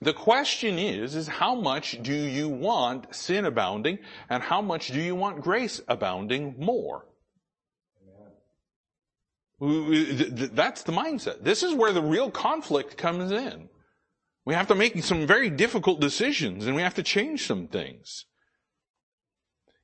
[0.00, 3.98] The question is, is how much do you want sin abounding
[4.30, 7.04] and how much do you want grace abounding more?
[9.60, 11.42] That's the mindset.
[11.42, 13.68] This is where the real conflict comes in.
[14.44, 18.24] We have to make some very difficult decisions and we have to change some things.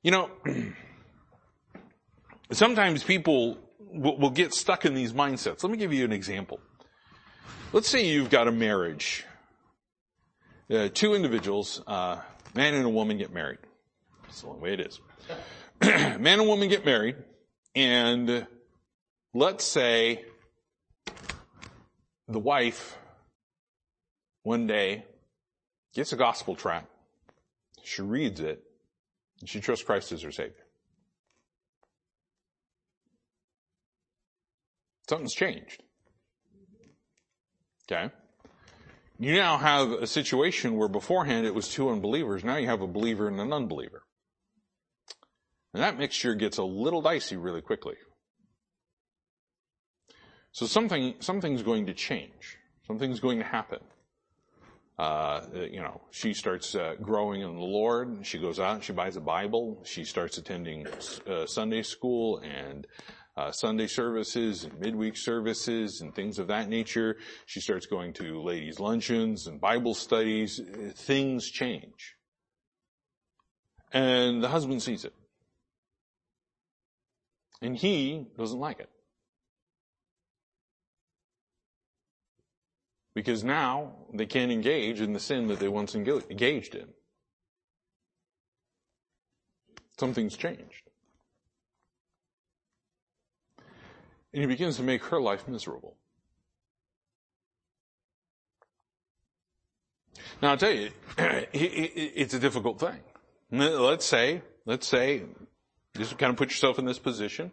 [0.05, 0.31] You know,
[2.53, 5.65] sometimes people will, get stuck in these mindsets.
[5.65, 6.61] Let me give you an example.
[7.73, 9.25] Let's say you've got a marriage.
[10.71, 12.17] Uh, two individuals, uh,
[12.55, 13.59] man and a woman get married.
[14.23, 14.99] That's the long way it is.
[15.83, 17.17] man and woman get married
[17.75, 18.47] and
[19.35, 20.25] let's say
[22.29, 22.97] the wife
[24.43, 25.05] one day
[25.95, 26.89] gets a gospel tract.
[27.83, 28.63] She reads it
[29.41, 30.55] and she trusts Christ as her Savior.
[35.09, 35.83] Something's changed.
[37.91, 38.11] Okay?
[39.25, 42.45] You now have a situation where beforehand it was two unbelievers.
[42.45, 44.03] Now you have a believer and an unbeliever.
[45.73, 47.95] And that mixture gets a little dicey really quickly.
[50.53, 52.59] So something, something's going to change.
[52.87, 53.79] Something's going to happen.
[54.99, 58.27] Uh, you know, she starts uh, growing in the Lord.
[58.27, 59.81] She goes out she buys a Bible.
[59.87, 60.87] She starts attending
[61.27, 62.87] uh, Sunday school and
[63.37, 67.17] uh, Sunday services and midweek services and things of that nature.
[67.47, 70.61] She starts going to ladies' luncheons and Bible studies.
[70.95, 72.17] Things change.
[73.93, 75.15] And the husband sees it.
[77.61, 78.91] And he doesn't like it.
[83.15, 86.89] Because now they can't engage in the sin that they once engaged in.
[89.99, 90.84] Something's changed.
[94.35, 95.97] And he begins to make her life miserable.
[100.43, 102.99] Now I'll tell you, it's a difficult thing.
[103.53, 105.23] Let's say, let's say,
[105.97, 107.53] just kind of put yourself in this position.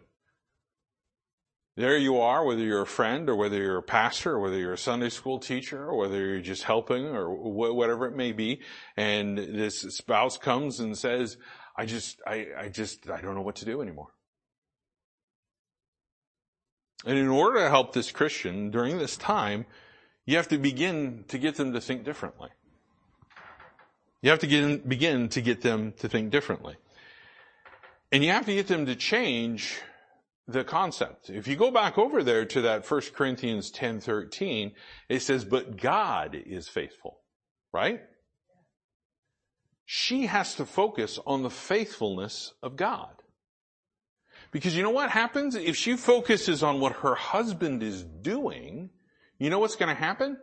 [1.76, 4.72] There you are, whether you're a friend or whether you're a pastor or whether you're
[4.72, 8.60] a Sunday school teacher or whether you're just helping or whatever it may be.
[8.96, 11.38] And this spouse comes and says,
[11.76, 14.08] I just, I, I just, I don't know what to do anymore.
[17.04, 19.66] And in order to help this Christian during this time,
[20.24, 22.50] you have to begin to get them to think differently.
[24.20, 26.76] You have to get, begin to get them to think differently.
[28.12, 29.80] And you have to get them to change
[30.46, 31.30] the concept.
[31.30, 34.72] If you go back over there to that 1 Corinthians 10, 13,
[35.08, 37.18] it says, but God is faithful,
[37.72, 38.02] right?
[39.84, 43.21] She has to focus on the faithfulness of God.
[44.52, 45.54] Because you know what happens?
[45.56, 48.90] If she focuses on what her husband is doing,
[49.38, 50.36] you know what's to happen?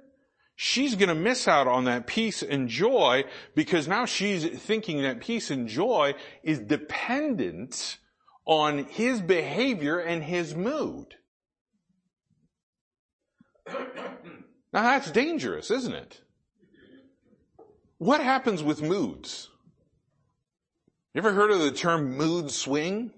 [0.55, 3.23] She's to miss out on that peace and joy
[3.55, 7.97] because now she's thinking that peace and joy is dependent
[8.45, 11.15] on his behavior and his mood.
[14.71, 16.21] Now that's dangerous, isn't it?
[17.97, 19.49] What happens with moods?
[21.15, 23.11] You ever heard of the term mood swing?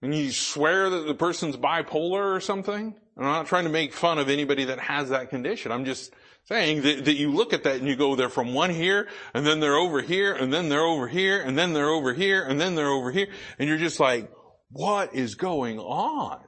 [0.00, 2.94] And you swear that the person's bipolar or something?
[3.16, 5.72] I'm not trying to make fun of anybody that has that condition.
[5.72, 8.70] I'm just saying that, that you look at that and you go, they're from one
[8.70, 12.14] here, and then they're over here, and then they're over here, and then they're over
[12.14, 13.28] here, and then they're over here,
[13.58, 14.30] and you're just like,
[14.70, 16.40] what is going on?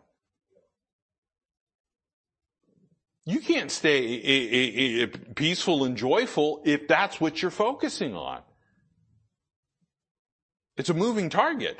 [3.26, 8.42] You can't stay peaceful and joyful if that's what you're focusing on.
[10.76, 11.78] It's a moving target.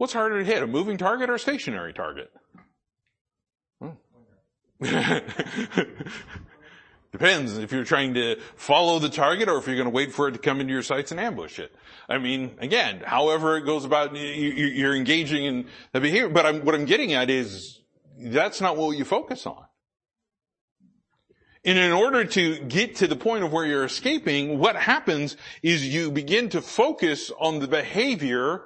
[0.00, 2.32] What's harder to hit, a moving target or a stationary target?
[3.82, 3.90] Hmm.
[7.12, 10.28] Depends if you're trying to follow the target or if you're going to wait for
[10.28, 11.76] it to come into your sights and ambush it.
[12.08, 16.74] I mean, again, however it goes about, you're engaging in the behavior, but I'm, what
[16.74, 17.80] I'm getting at is
[18.18, 19.66] that's not what you focus on.
[21.62, 25.86] And in order to get to the point of where you're escaping, what happens is
[25.86, 28.62] you begin to focus on the behavior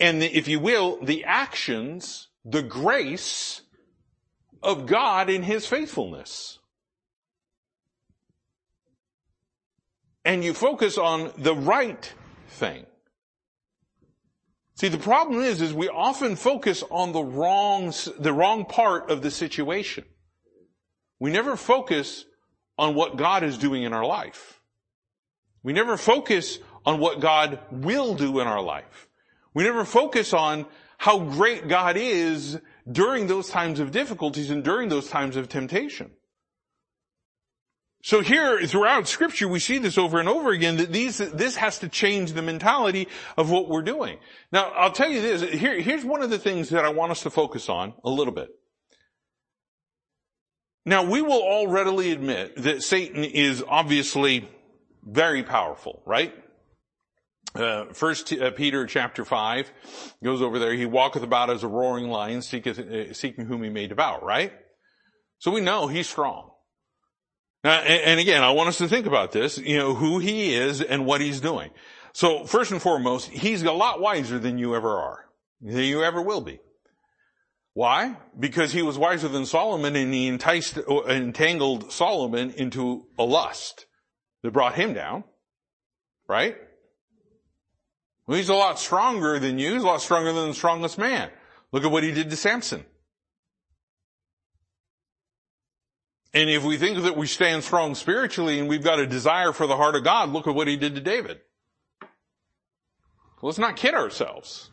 [0.00, 3.62] and the, if you will, the actions, the grace
[4.62, 6.58] of God in His faithfulness.
[10.24, 12.12] And you focus on the right
[12.48, 12.86] thing.
[14.76, 19.22] See, the problem is, is we often focus on the wrong, the wrong part of
[19.22, 20.04] the situation.
[21.18, 22.24] We never focus
[22.76, 24.60] on what God is doing in our life.
[25.64, 29.07] We never focus on what God will do in our life.
[29.58, 30.66] We never focus on
[30.98, 36.12] how great God is during those times of difficulties and during those times of temptation.
[38.04, 41.80] So here, throughout scripture, we see this over and over again that these, this has
[41.80, 44.20] to change the mentality of what we're doing.
[44.52, 47.24] Now, I'll tell you this, here, here's one of the things that I want us
[47.24, 48.50] to focus on a little bit.
[50.86, 54.48] Now, we will all readily admit that Satan is obviously
[55.02, 56.32] very powerful, right?
[57.58, 59.70] Uh, First uh, Peter chapter five
[60.22, 60.72] goes over there.
[60.72, 64.20] He walketh about as a roaring lion, seeketh, uh, seeking whom he may devour.
[64.24, 64.52] Right.
[65.38, 66.50] So we know he's strong.
[67.64, 69.58] Now, and, and again, I want us to think about this.
[69.58, 71.70] You know who he is and what he's doing.
[72.12, 75.24] So first and foremost, he's a lot wiser than you ever are,
[75.60, 76.60] than you ever will be.
[77.74, 78.16] Why?
[78.38, 83.86] Because he was wiser than Solomon and he enticed, uh, entangled Solomon into a lust
[84.42, 85.24] that brought him down.
[86.28, 86.56] Right?
[88.28, 89.72] Well, he's a lot stronger than you.
[89.72, 91.30] He's a lot stronger than the strongest man.
[91.72, 92.84] Look at what he did to Samson.
[96.34, 99.66] And if we think that we stand strong spiritually and we've got a desire for
[99.66, 101.40] the heart of God, look at what he did to David.
[103.40, 104.70] Let's not kid ourselves.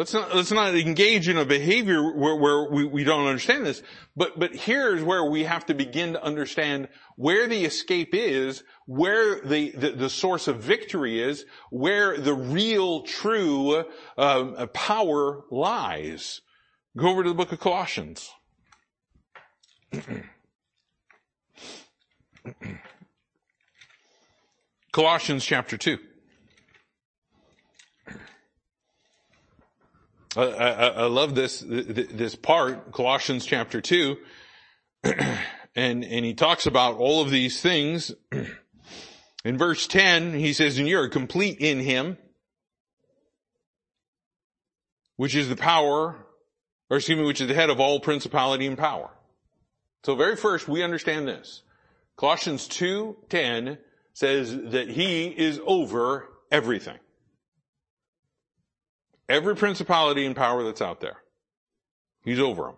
[0.00, 3.82] Let's not, let's not engage in a behavior where, where we, we don't understand this.
[4.16, 9.42] But, but here's where we have to begin to understand where the escape is, where
[9.42, 13.84] the, the, the source of victory is, where the real true
[14.16, 16.40] uh, power lies.
[16.96, 18.30] Go over to the book of Colossians.
[24.92, 25.98] Colossians chapter 2.
[30.36, 34.16] I, I, love this, this part, Colossians chapter 2,
[35.02, 35.34] and,
[35.74, 38.12] and he talks about all of these things.
[39.44, 42.18] In verse 10, he says, and you're complete in him,
[45.16, 46.26] which is the power,
[46.90, 49.08] or excuse me, which is the head of all principality and power.
[50.04, 51.62] So very first, we understand this.
[52.16, 53.78] Colossians 2.10
[54.12, 56.98] says that he is over everything.
[59.30, 61.18] Every principality and power that's out there.
[62.24, 62.74] He's over them.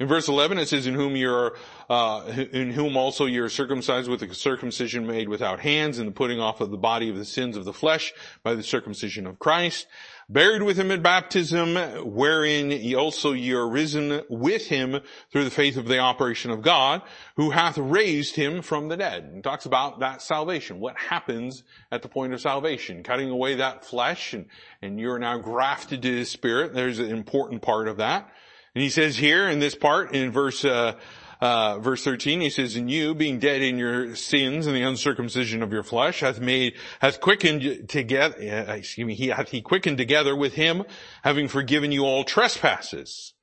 [0.00, 1.58] In verse 11 it says, in whom you're,
[1.90, 2.22] uh,
[2.52, 6.62] in whom also you're circumcised with a circumcision made without hands and the putting off
[6.62, 9.86] of the body of the sins of the flesh by the circumcision of Christ,
[10.26, 11.74] buried with him in baptism,
[12.14, 17.02] wherein also ye are risen with him through the faith of the operation of God,
[17.36, 19.24] who hath raised him from the dead.
[19.24, 23.84] And talks about that salvation, what happens at the point of salvation, cutting away that
[23.84, 24.46] flesh, and,
[24.80, 26.72] and you're now grafted to his spirit.
[26.72, 28.32] There's an important part of that.
[28.74, 30.94] And he says here in this part, in verse, uh,
[31.40, 35.62] uh, verse 13, he says, and you, being dead in your sins and the uncircumcision
[35.62, 39.98] of your flesh, hath made, hath quickened together, uh, excuse me, he hath he quickened
[39.98, 40.84] together with him,
[41.22, 43.34] having forgiven you all trespasses.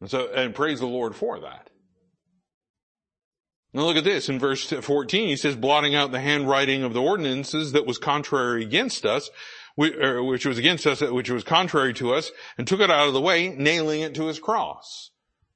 [0.00, 1.70] And so, and praise the Lord for that.
[3.72, 4.28] Now look at this.
[4.28, 8.62] In verse 14, he says, blotting out the handwriting of the ordinances that was contrary
[8.62, 9.30] against us,
[9.80, 13.14] Er, which was against us, which was contrary to us, and took it out of
[13.14, 15.10] the way, nailing it to his cross.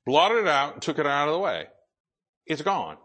[0.06, 1.66] Blotted it out, took it out of the way.
[2.46, 2.96] It's gone.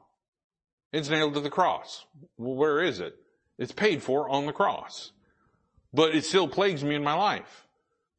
[0.94, 2.06] It's nailed to the cross.
[2.38, 3.16] Well, where is it?
[3.58, 5.12] It's paid for on the cross.
[5.94, 7.68] But it still plagues me in my life.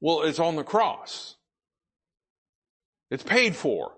[0.00, 1.36] Well, it's on the cross.
[3.10, 3.92] It's paid for.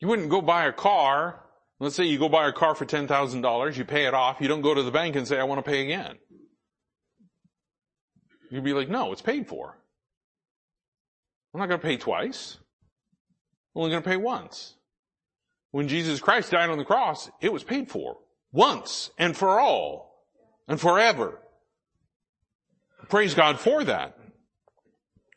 [0.00, 1.45] You wouldn't go buy a car
[1.78, 4.62] Let's say you go buy a car for $10,000, you pay it off, you don't
[4.62, 6.16] go to the bank and say, I want to pay again.
[8.50, 9.76] You'd be like, no, it's paid for.
[11.52, 12.58] I'm not going to pay twice.
[13.74, 14.74] I'm only going to pay once.
[15.70, 18.16] When Jesus Christ died on the cross, it was paid for.
[18.52, 20.24] Once and for all
[20.68, 21.40] and forever.
[23.08, 24.16] Praise God for that.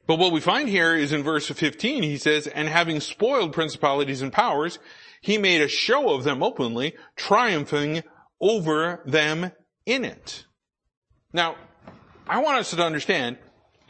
[0.08, 4.22] But what we find here is in verse 15, he says, and having spoiled principalities
[4.22, 4.80] and powers,
[5.22, 8.04] he made a show of them openly, triumphing
[8.40, 9.52] over them
[9.86, 10.46] in it.
[11.34, 11.56] Now,
[12.28, 13.38] I want us to understand,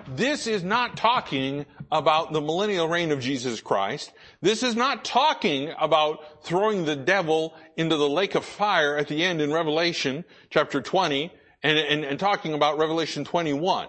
[0.08, 4.12] this is not talking about the millennial reign of Jesus Christ.
[4.42, 9.24] This is not talking about throwing the devil into the lake of fire at the
[9.24, 11.32] end in Revelation chapter 20
[11.64, 13.88] and, and, and talking about Revelation 21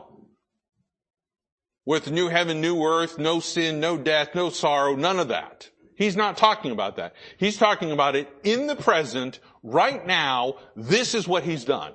[1.86, 5.70] with new heaven, new earth, no sin, no death, no sorrow, none of that.
[6.00, 7.12] He's not talking about that.
[7.36, 11.92] He's talking about it in the present, right now, this is what he's done.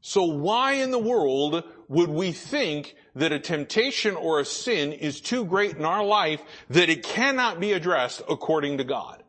[0.00, 5.20] So why in the world would we think that a temptation or a sin is
[5.20, 9.22] too great in our life that it cannot be addressed according to God?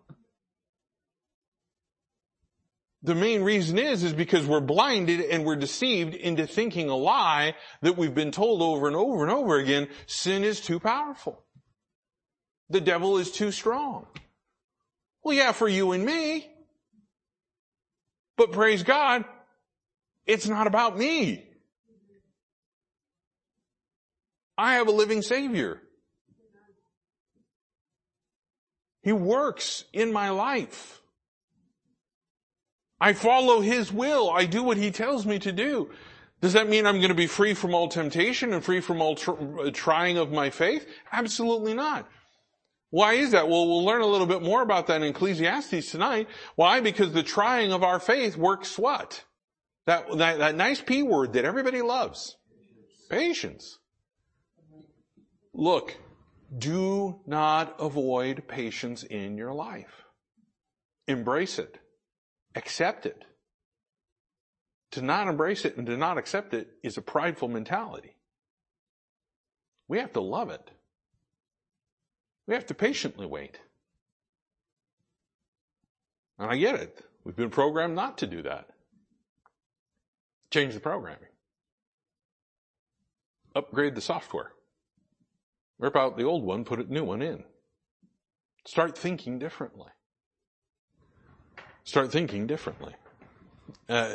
[3.04, 7.56] The main reason is, is because we're blinded and we're deceived into thinking a lie
[7.82, 11.44] that we've been told over and over and over again, sin is too powerful.
[12.70, 14.08] The devil is too strong.
[15.24, 16.48] Well, yeah, for you and me.
[18.36, 19.26] But praise God,
[20.26, 21.44] it's not about me.
[24.58, 25.82] I have a living Savior.
[29.02, 31.02] He works in my life.
[33.00, 34.30] I follow His will.
[34.30, 35.92] I do what He tells me to do.
[36.42, 39.16] Does that mean I'm going to be free from all temptation and free from all
[39.16, 40.88] tr- trying of my faith?
[41.12, 42.08] Absolutely not.
[42.90, 43.50] Why is that?
[43.50, 46.28] Well, we'll learn a little bit more about that in Ecclesiastes tonight.
[46.56, 46.80] Why?
[46.80, 49.24] Because the trying of our faith works what?
[49.86, 52.38] That, that, that nice P word that everybody loves.
[53.10, 53.80] Patience.
[55.54, 55.98] Look,
[56.56, 60.04] do not avoid patience in your life.
[61.08, 61.80] Embrace it.
[62.56, 63.24] Accept it.
[64.92, 68.16] To not embrace it and to not accept it is a prideful mentality.
[69.88, 70.72] We have to love it.
[72.48, 73.60] We have to patiently wait.
[76.40, 77.02] And I get it.
[77.24, 78.68] We've been programmed not to do that.
[80.52, 81.30] Change the programming.
[83.54, 84.52] Upgrade the software.
[85.80, 87.44] Rip out the old one, put a new one in.
[88.66, 89.90] Start thinking differently.
[91.84, 92.94] Start thinking differently.
[93.90, 94.10] Uh,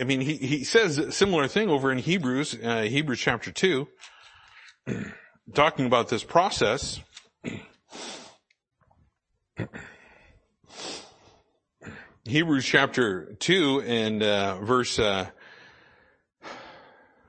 [0.00, 3.88] I mean, he, he says a similar thing over in Hebrews, uh, Hebrews chapter 2,
[5.54, 7.00] talking about this process.
[12.24, 15.26] Hebrews chapter 2 and uh, verse uh,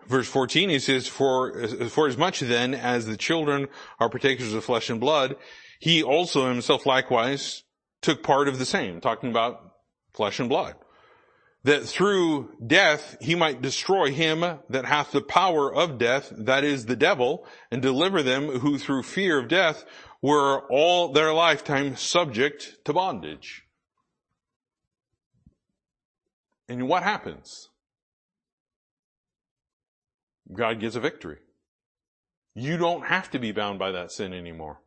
[0.07, 3.67] verse 14 he says for for as much then as the children
[3.99, 5.35] are partakers of flesh and blood
[5.79, 7.63] he also himself likewise
[8.01, 9.73] took part of the same talking about
[10.13, 10.75] flesh and blood
[11.63, 14.39] that through death he might destroy him
[14.69, 19.03] that hath the power of death that is the devil and deliver them who through
[19.03, 19.83] fear of death
[20.27, 23.67] were all their lifetime subject to bondage
[26.69, 27.69] and what happens?
[30.51, 31.37] God gives a victory.
[32.55, 34.79] You don't have to be bound by that sin anymore.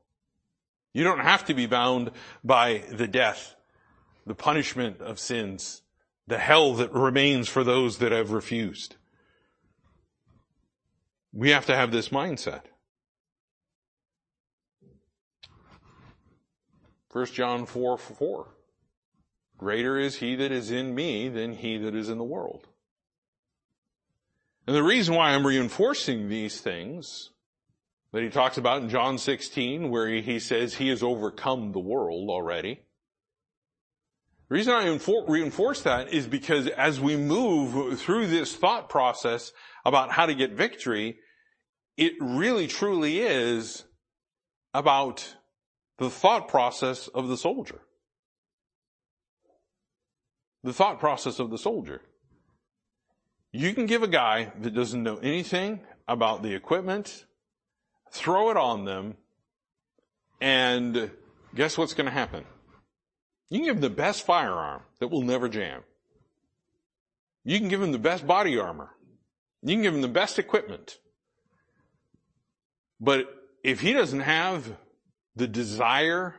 [0.93, 2.11] You don't have to be bound
[2.43, 3.55] by the death,
[4.27, 5.83] the punishment of sins,
[6.27, 8.97] the hell that remains for those that have refused.
[11.33, 12.63] We have to have this mindset.
[17.13, 18.49] 1 John 4, 4.
[19.59, 22.69] Greater is he that is in me than he that is in the world.
[24.67, 27.31] And the reason why I'm reinforcing these things
[28.13, 32.31] that he talks about in John 16, where he says he has overcome the world
[32.31, 32.81] already.
[34.49, 34.99] The reason I
[35.29, 39.53] reinforce that is because as we move through this thought process
[39.85, 41.19] about how to get victory,
[41.97, 43.85] it really truly is
[44.75, 45.37] about
[46.01, 47.81] the thought process of the soldier
[50.63, 52.01] the thought process of the soldier.
[53.53, 57.25] You can give a guy that doesn't know anything about the equipment,
[58.11, 59.17] throw it on them,
[60.41, 61.11] and
[61.55, 62.45] guess what's going to happen?
[63.49, 65.83] You can give them the best firearm that will never jam.
[67.45, 68.91] You can give him the best body armor.
[69.63, 70.99] You can give him the best equipment.
[73.01, 73.27] But
[73.65, 74.77] if he doesn't have
[75.37, 76.35] the desire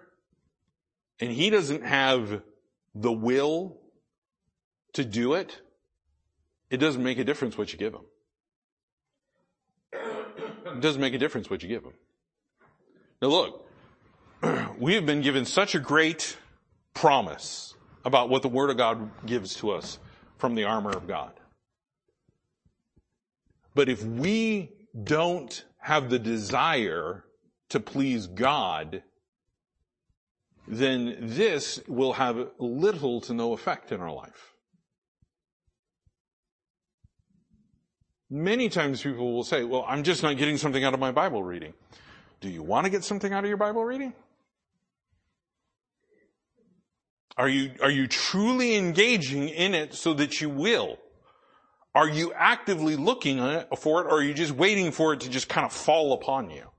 [1.20, 2.42] and he doesn't have
[2.96, 3.78] the will
[4.94, 5.62] to do it,
[6.70, 8.02] it doesn't make a difference what you give him.
[9.94, 11.94] It doesn't make a difference what you give him.
[13.22, 13.68] Now look,
[14.80, 16.38] we have been given such a great
[16.94, 20.00] promise about what the Word of God gives to us
[20.38, 21.34] from the armor of God.
[23.76, 24.72] But if we
[25.04, 27.24] don't have the desire
[27.72, 29.04] to please God,
[30.68, 34.54] then this will have little to no effect in our life.
[38.30, 41.44] Many times people will say, well, I'm just not getting something out of my Bible
[41.44, 41.74] reading.
[42.40, 44.14] Do you want to get something out of your Bible reading?
[47.38, 50.98] Are you, are you truly engaging in it so that you will?
[51.94, 53.38] Are you actively looking
[53.78, 56.50] for it or are you just waiting for it to just kind of fall upon
[56.50, 56.70] you?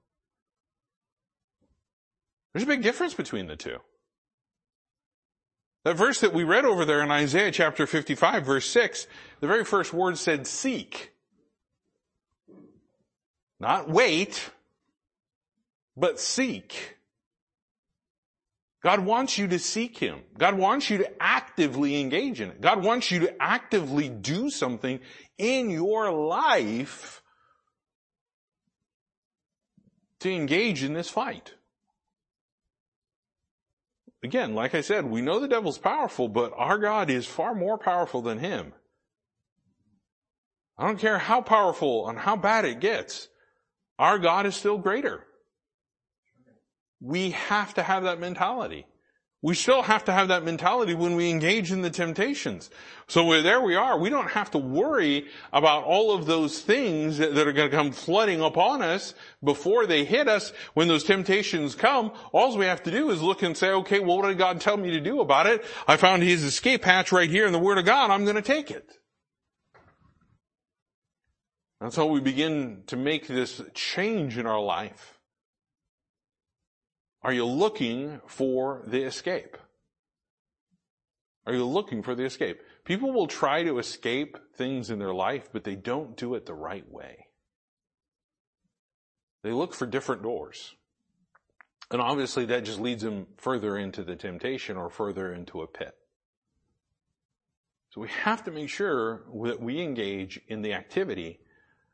[2.53, 3.79] There's a big difference between the two.
[5.85, 9.07] That verse that we read over there in Isaiah chapter 55 verse 6,
[9.41, 11.13] the very first word said seek.
[13.59, 14.51] Not wait,
[15.97, 16.97] but seek.
[18.83, 20.23] God wants you to seek Him.
[20.37, 22.61] God wants you to actively engage in it.
[22.61, 24.99] God wants you to actively do something
[25.39, 27.23] in your life
[30.21, 31.55] to engage in this fight.
[34.23, 37.77] Again, like I said, we know the devil's powerful, but our God is far more
[37.77, 38.73] powerful than him.
[40.79, 43.29] I don't care how powerful and how bad it gets.
[43.99, 45.25] Our God is still greater.
[47.01, 48.87] We have to have that mentality.
[49.45, 52.71] We still have to have that mentality when we engage in the temptations.
[53.09, 53.99] So there we are.
[53.99, 57.91] We don't have to worry about all of those things that are going to come
[57.91, 60.53] flooding upon us before they hit us.
[60.75, 64.19] When those temptations come, all we have to do is look and say, okay, well,
[64.19, 65.65] what did God tell me to do about it?
[65.89, 68.13] I found his escape hatch right here in the Word of God.
[68.13, 68.97] I'm going to take it.
[71.81, 75.19] That's how we begin to make this change in our life.
[77.23, 79.57] Are you looking for the escape?
[81.47, 82.61] Are you looking for the escape?
[82.85, 86.55] People will try to escape things in their life, but they don't do it the
[86.55, 87.27] right way.
[89.43, 90.75] They look for different doors.
[91.91, 95.95] And obviously that just leads them further into the temptation or further into a pit.
[97.91, 101.41] So we have to make sure that we engage in the activity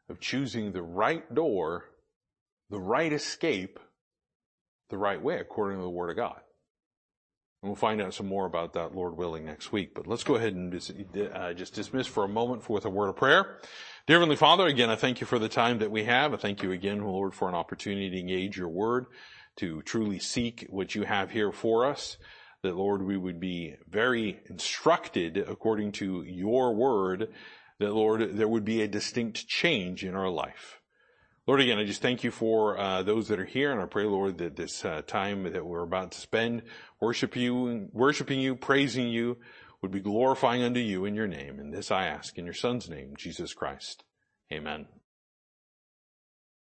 [0.09, 1.87] of choosing the right door,
[2.70, 3.81] the right escape,
[4.91, 6.41] the right way according to the Word of God.
[7.62, 9.93] And we'll find out some more about that, Lord willing, next week.
[9.93, 10.93] But let's go ahead and just,
[11.34, 13.59] uh, just dismiss for a moment with a word of prayer.
[14.07, 16.32] Dear Heavenly Father, again, I thank you for the time that we have.
[16.32, 19.07] I thank you again, Lord, for an opportunity to engage your word,
[19.57, 22.16] to truly seek what you have here for us.
[22.62, 27.28] That, Lord, we would be very instructed according to your word.
[27.80, 30.78] That, Lord, there would be a distinct change in our life.
[31.49, 34.05] Lord, again, I just thank you for uh, those that are here, and I pray,
[34.05, 36.61] Lord, that this uh, time that we're about to spend
[37.01, 39.39] worship you, worshiping you, praising you,
[39.81, 41.59] would be glorifying unto you in your name.
[41.59, 44.05] And this I ask in your Son's name, Jesus Christ.
[44.53, 44.89] Amen.